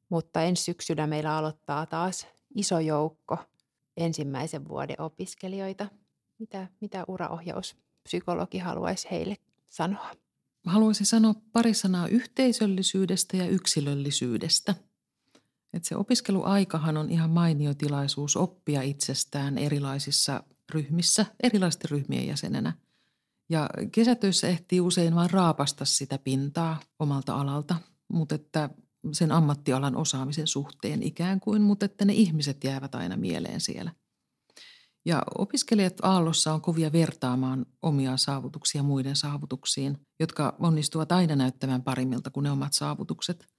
[0.09, 2.75] mutta ensi syksynä meillä aloittaa taas iso
[3.97, 5.87] ensimmäisen vuoden opiskelijoita.
[6.39, 9.37] Mitä, mitä uraohjauspsykologi haluaisi heille
[9.69, 10.11] sanoa?
[10.65, 14.75] Haluaisin sanoa pari sanaa yhteisöllisyydestä ja yksilöllisyydestä–
[15.75, 22.73] että se opiskeluaikahan on ihan mainio tilaisuus oppia itsestään erilaisissa ryhmissä, erilaisten ryhmien jäsenenä.
[23.49, 27.75] Ja kesätöissä ehtii usein vain raapasta sitä pintaa omalta alalta,
[28.13, 28.69] mutta että
[29.11, 33.91] sen ammattialan osaamisen suhteen ikään kuin, mutta että ne ihmiset jäävät aina mieleen siellä.
[35.05, 42.29] Ja opiskelijat Aallossa on kovia vertaamaan omia saavutuksia muiden saavutuksiin, jotka onnistuvat aina näyttämään parimmilta
[42.29, 43.45] kuin ne omat saavutukset–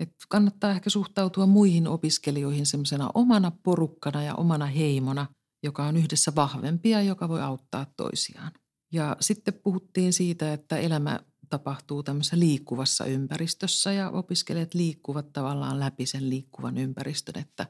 [0.00, 5.26] Et kannattaa ehkä suhtautua muihin opiskelijoihin semmoisena omana porukkana ja omana heimona,
[5.62, 8.52] joka on yhdessä vahvempia ja joka voi auttaa toisiaan.
[8.92, 16.06] Ja sitten puhuttiin siitä, että elämä tapahtuu tämmöisessä liikkuvassa ympäristössä ja opiskelijat liikkuvat tavallaan läpi
[16.06, 17.66] sen liikkuvan ympäristön, että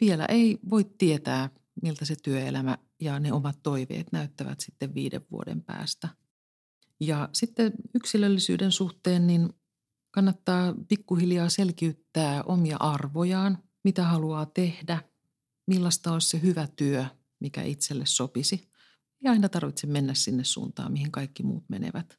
[0.00, 1.50] vielä ei voi tietää,
[1.82, 6.08] miltä se työelämä ja ne omat toiveet näyttävät sitten viiden vuoden päästä.
[7.00, 9.48] Ja sitten yksilöllisyyden suhteen niin
[10.12, 15.02] kannattaa pikkuhiljaa selkiyttää omia arvojaan, mitä haluaa tehdä,
[15.66, 17.04] millaista olisi se hyvä työ,
[17.40, 18.68] mikä itselle sopisi.
[19.24, 22.18] Ei aina tarvitse mennä sinne suuntaan, mihin kaikki muut menevät.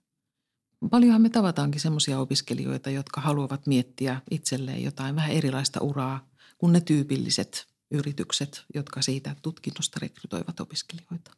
[0.89, 6.81] Paljonhan me tavataankin semmoisia opiskelijoita, jotka haluavat miettiä itselleen jotain vähän erilaista uraa kuin ne
[6.81, 11.31] tyypilliset yritykset, jotka siitä tutkinnosta rekrytoivat opiskelijoita.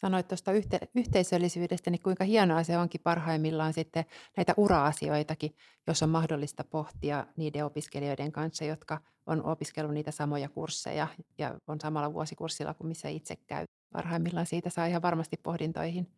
[0.00, 4.04] Sanoit tuosta yhte- yhteisöllisyydestä, niin kuinka hienoa se onkin parhaimmillaan sitten
[4.36, 5.54] näitä ura-asioitakin,
[5.86, 11.80] jos on mahdollista pohtia niiden opiskelijoiden kanssa, jotka on opiskellut niitä samoja kursseja ja on
[11.80, 13.64] samalla vuosikurssilla kuin missä itse käy.
[13.92, 16.12] Parhaimmillaan siitä saa ihan varmasti pohdintoihin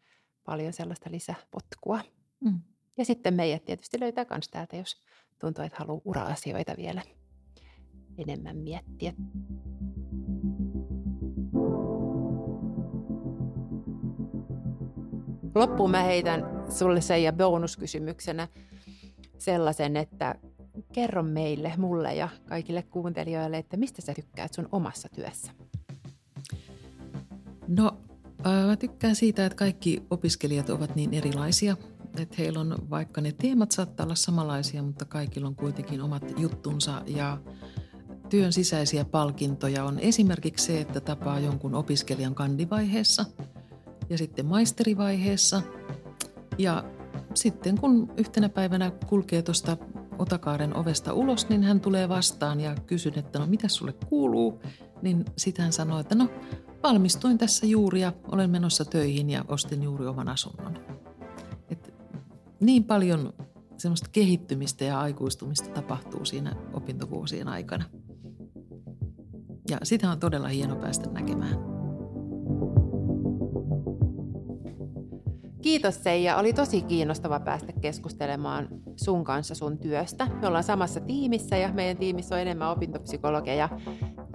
[0.44, 2.00] paljon sellaista lisäpotkua.
[2.40, 2.60] Mm.
[2.96, 4.96] Ja sitten meidät tietysti löytää myös täältä, jos
[5.38, 7.02] tuntuu, että haluaa ura-asioita vielä
[8.18, 9.12] enemmän miettiä.
[15.54, 18.48] Loppuun mä heitän sulle sen ja bonuskysymyksenä
[19.38, 20.34] sellaisen, että
[20.92, 25.52] kerro meille, mulle ja kaikille kuuntelijoille, että mistä sä tykkäät sun omassa työssä?
[27.68, 27.96] No,
[28.66, 31.76] mä tykkään siitä, että kaikki opiskelijat ovat niin erilaisia,
[32.18, 37.02] että heillä on, vaikka ne teemat saattaa olla samanlaisia, mutta kaikilla on kuitenkin omat juttunsa
[37.06, 37.38] ja
[38.28, 39.84] työn sisäisiä palkintoja.
[39.84, 43.24] On esimerkiksi se, että tapaa jonkun opiskelijan kandivaiheessa
[44.10, 45.62] ja sitten maisterivaiheessa.
[46.58, 46.84] Ja
[47.34, 49.76] sitten kun yhtenä päivänä kulkee tuosta
[50.18, 54.62] Otakaaren ovesta ulos, niin hän tulee vastaan ja kysyn, että no mitä sulle kuuluu?
[55.02, 56.28] Niin sitten hän sanoo, että no
[56.82, 60.78] valmistuin tässä juuri ja olen menossa töihin ja ostin juuri oman asunnon.
[61.70, 61.94] Et
[62.60, 63.32] niin paljon
[63.76, 67.84] semmoista kehittymistä ja aikuistumista tapahtuu siinä opintovuosien aikana.
[69.70, 71.69] Ja sitä on todella hieno päästä näkemään.
[75.62, 80.26] Kiitos Seija, oli tosi kiinnostava päästä keskustelemaan sun kanssa sun työstä.
[80.40, 83.68] Me ollaan samassa tiimissä ja meidän tiimissä on enemmän opintopsykologeja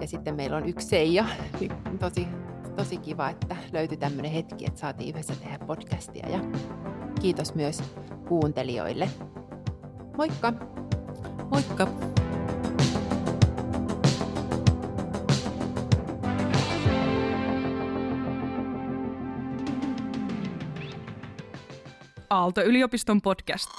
[0.01, 1.25] ja sitten meillä on yksi Seija.
[1.99, 2.27] Tosi,
[2.75, 6.39] tosi kiva, että löytyi tämmöinen hetki, että saatiin yhdessä tehdä podcastia ja
[7.21, 7.83] kiitos myös
[8.27, 9.09] kuuntelijoille.
[10.17, 10.53] Moikka!
[11.51, 12.14] Moikka!
[22.35, 23.69] Aalto-yliopiston podcast.